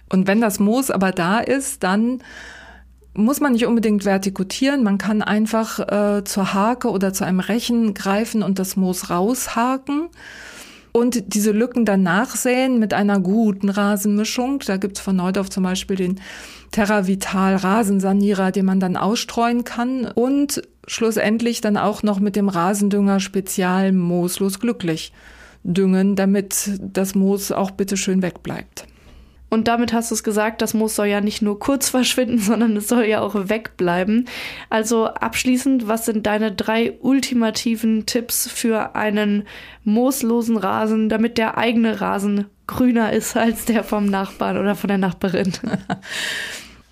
Und 0.09 0.27
wenn 0.27 0.41
das 0.41 0.59
Moos 0.59 0.91
aber 0.91 1.13
da 1.13 1.39
ist, 1.41 1.83
dann 1.83 2.23
muss 3.13 3.41
man 3.41 3.53
nicht 3.53 3.67
unbedingt 3.67 4.05
vertikutieren. 4.05 4.83
Man 4.83 4.99
kann 4.99 5.23
einfach 5.23 5.81
äh, 5.81 6.25
zur 6.25 6.55
Hake 6.55 6.91
oder 6.91 7.13
zu 7.13 7.25
einem 7.25 7.41
Rechen 7.41 7.95
greifen 7.95 8.43
und 8.43 8.59
das 8.59 8.77
Moos 8.77 9.11
raushaken 9.11 10.09
und 10.97 11.35
diese 11.35 11.51
Lücken 11.51 11.85
dann 11.85 12.05
nachsäen 12.05 12.79
mit 12.79 12.95
einer 12.95 13.19
guten 13.19 13.69
Rasenmischung. 13.69 14.61
Da 14.65 14.77
gibt's 14.77 15.01
von 15.01 15.17
Neudorf 15.17 15.51
zum 15.51 15.65
Beispiel 15.65 15.97
den 15.97 16.21
TerraVital 16.71 17.57
Rasensanierer, 17.57 18.53
den 18.53 18.65
man 18.65 18.79
dann 18.79 18.97
ausstreuen 18.97 19.65
kann 19.65 20.07
und 20.07 20.63
schlussendlich 20.87 21.61
dann 21.61 21.77
auch 21.77 22.05
noch 22.05 22.21
mit 22.21 22.37
dem 22.37 22.49
Rasendünger 22.49 23.19
Spezial 23.19 23.91
Mooslos 23.91 24.61
glücklich 24.61 25.13
düngen, 25.65 26.15
damit 26.15 26.79
das 26.81 27.17
Moos 27.17 27.51
auch 27.51 27.73
bitte 27.73 27.97
schön 27.97 28.23
wegbleibt. 28.23 28.87
Und 29.55 29.69
damit 29.69 29.93
hast 29.93 30.11
du 30.11 30.17
es 30.17 30.25
gesagt, 30.25 30.61
das 30.63 30.75
Moos 30.75 30.97
soll 30.97 31.07
ja 31.07 31.21
nicht 31.21 31.41
nur 31.41 31.59
kurz 31.59 31.89
verschwinden, 31.91 32.39
sondern 32.39 32.77
es 32.77 32.89
soll 32.89 33.05
ja 33.05 33.21
auch 33.21 33.49
wegbleiben. 33.49 34.29
Also 34.69 35.07
abschließend, 35.07 35.89
was 35.89 36.05
sind 36.05 36.27
deine 36.27 36.53
drei 36.53 36.99
ultimativen 37.01 38.05
Tipps 38.05 38.51
für 38.51 38.97
einen 38.97 39.45
mooslosen 39.85 40.57
Rasen, 40.57 41.09
damit 41.09 41.39
der 41.39 41.57
eigene 41.57 42.01
Rasen 42.01 42.47
grüner 42.67 43.13
ist 43.13 43.37
als 43.37 43.65
der 43.65 43.85
vom 43.85 44.07
Nachbarn 44.07 44.59
oder 44.59 44.75
von 44.75 44.89
der 44.89 44.99
Nachbarin? 44.99 45.53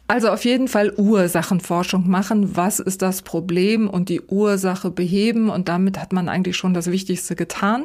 Also 0.09 0.29
auf 0.29 0.44
jeden 0.44 0.68
Fall 0.68 0.92
Ursachenforschung 0.94 2.07
machen. 2.07 2.55
Was 2.55 2.81
ist 2.81 3.01
das 3.01 3.22
Problem 3.22 3.88
und 3.88 4.11
die 4.11 4.20
Ursache 4.20 4.90
beheben? 4.90 5.48
Und 5.48 5.68
damit 5.70 5.98
hat 5.98 6.12
man 6.12 6.29
eigentlich 6.29 6.59
schon 6.59 6.75
das 6.75 6.90
Wichtigste 6.90 7.35
getan. 7.35 7.85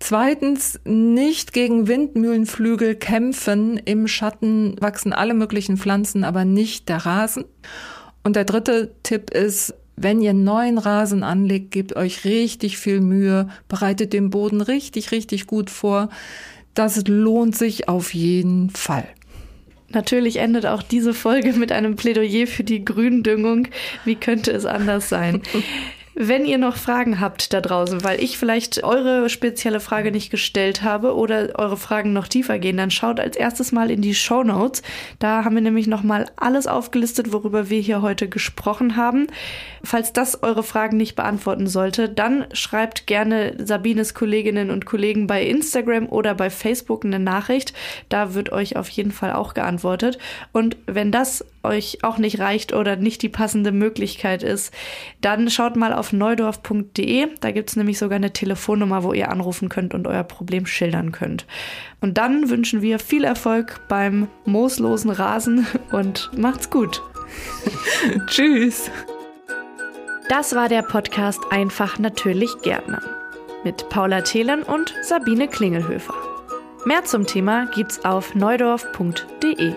Zweitens, 0.00 0.80
nicht 0.84 1.52
gegen 1.52 1.86
Windmühlenflügel 1.86 2.96
kämpfen. 2.96 3.76
Im 3.76 4.08
Schatten 4.08 4.74
wachsen 4.80 5.12
alle 5.12 5.34
möglichen 5.34 5.76
Pflanzen, 5.76 6.24
aber 6.24 6.44
nicht 6.44 6.88
der 6.88 7.04
Rasen. 7.06 7.44
Und 8.24 8.34
der 8.34 8.44
dritte 8.44 8.94
Tipp 9.02 9.30
ist, 9.30 9.74
wenn 9.96 10.22
ihr 10.22 10.32
neuen 10.32 10.78
Rasen 10.78 11.22
anlegt, 11.22 11.70
gebt 11.70 11.94
euch 11.94 12.24
richtig 12.24 12.78
viel 12.78 13.02
Mühe, 13.02 13.48
bereitet 13.68 14.14
den 14.14 14.30
Boden 14.30 14.62
richtig, 14.62 15.12
richtig 15.12 15.46
gut 15.46 15.68
vor. 15.68 16.08
Das 16.72 17.06
lohnt 17.06 17.54
sich 17.54 17.88
auf 17.88 18.14
jeden 18.14 18.70
Fall. 18.70 19.06
Natürlich 19.90 20.36
endet 20.36 20.64
auch 20.64 20.82
diese 20.82 21.12
Folge 21.12 21.52
mit 21.52 21.72
einem 21.72 21.96
Plädoyer 21.96 22.46
für 22.46 22.64
die 22.64 22.84
Gründüngung. 22.84 23.68
Wie 24.06 24.14
könnte 24.14 24.52
es 24.52 24.64
anders 24.64 25.10
sein? 25.10 25.42
Wenn 26.14 26.44
ihr 26.44 26.58
noch 26.58 26.76
Fragen 26.76 27.20
habt 27.20 27.52
da 27.52 27.60
draußen, 27.60 28.02
weil 28.02 28.20
ich 28.20 28.36
vielleicht 28.36 28.82
eure 28.82 29.30
spezielle 29.30 29.78
Frage 29.78 30.10
nicht 30.10 30.30
gestellt 30.30 30.82
habe 30.82 31.14
oder 31.14 31.50
eure 31.56 31.76
Fragen 31.76 32.12
noch 32.12 32.26
tiefer 32.26 32.58
gehen, 32.58 32.76
dann 32.76 32.90
schaut 32.90 33.20
als 33.20 33.36
erstes 33.36 33.70
mal 33.70 33.92
in 33.92 34.02
die 34.02 34.14
Show 34.14 34.42
Notes. 34.42 34.82
Da 35.20 35.44
haben 35.44 35.54
wir 35.54 35.62
nämlich 35.62 35.86
nochmal 35.86 36.26
alles 36.34 36.66
aufgelistet, 36.66 37.32
worüber 37.32 37.70
wir 37.70 37.80
hier 37.80 38.02
heute 38.02 38.28
gesprochen 38.28 38.96
haben. 38.96 39.28
Falls 39.84 40.12
das 40.12 40.42
eure 40.42 40.64
Fragen 40.64 40.96
nicht 40.96 41.14
beantworten 41.14 41.68
sollte, 41.68 42.08
dann 42.08 42.46
schreibt 42.52 43.06
gerne 43.06 43.54
Sabines 43.64 44.12
Kolleginnen 44.12 44.70
und 44.70 44.86
Kollegen 44.86 45.28
bei 45.28 45.44
Instagram 45.44 46.08
oder 46.08 46.34
bei 46.34 46.50
Facebook 46.50 47.04
eine 47.04 47.20
Nachricht. 47.20 47.72
Da 48.08 48.34
wird 48.34 48.50
euch 48.50 48.76
auf 48.76 48.88
jeden 48.88 49.12
Fall 49.12 49.32
auch 49.32 49.54
geantwortet. 49.54 50.18
Und 50.52 50.76
wenn 50.86 51.12
das 51.12 51.44
euch 51.62 51.98
auch 52.02 52.18
nicht 52.18 52.38
reicht 52.38 52.72
oder 52.72 52.96
nicht 52.96 53.22
die 53.22 53.28
passende 53.28 53.72
Möglichkeit 53.72 54.42
ist, 54.42 54.72
dann 55.20 55.50
schaut 55.50 55.76
mal 55.76 55.92
auf 55.92 56.12
neudorf.de. 56.12 57.28
Da 57.40 57.50
gibt 57.50 57.70
es 57.70 57.76
nämlich 57.76 57.98
sogar 57.98 58.16
eine 58.16 58.32
Telefonnummer, 58.32 59.02
wo 59.02 59.12
ihr 59.12 59.30
anrufen 59.30 59.68
könnt 59.68 59.94
und 59.94 60.06
euer 60.06 60.24
Problem 60.24 60.66
schildern 60.66 61.12
könnt. 61.12 61.46
Und 62.00 62.18
dann 62.18 62.50
wünschen 62.50 62.82
wir 62.82 62.98
viel 62.98 63.24
Erfolg 63.24 63.80
beim 63.88 64.28
mooslosen 64.44 65.10
Rasen 65.10 65.66
und 65.92 66.30
macht's 66.36 66.70
gut. 66.70 67.02
Tschüss. 68.26 68.90
Das 70.28 70.54
war 70.54 70.68
der 70.68 70.82
Podcast 70.82 71.40
Einfach 71.50 71.98
natürlich 71.98 72.50
Gärtner 72.62 73.02
mit 73.64 73.88
Paula 73.88 74.22
Thelen 74.22 74.62
und 74.62 74.94
Sabine 75.02 75.48
Klingelhöfer. 75.48 76.14
Mehr 76.84 77.04
zum 77.04 77.26
Thema 77.26 77.66
gibt's 77.66 78.04
auf 78.04 78.34
neudorf.de. 78.34 79.74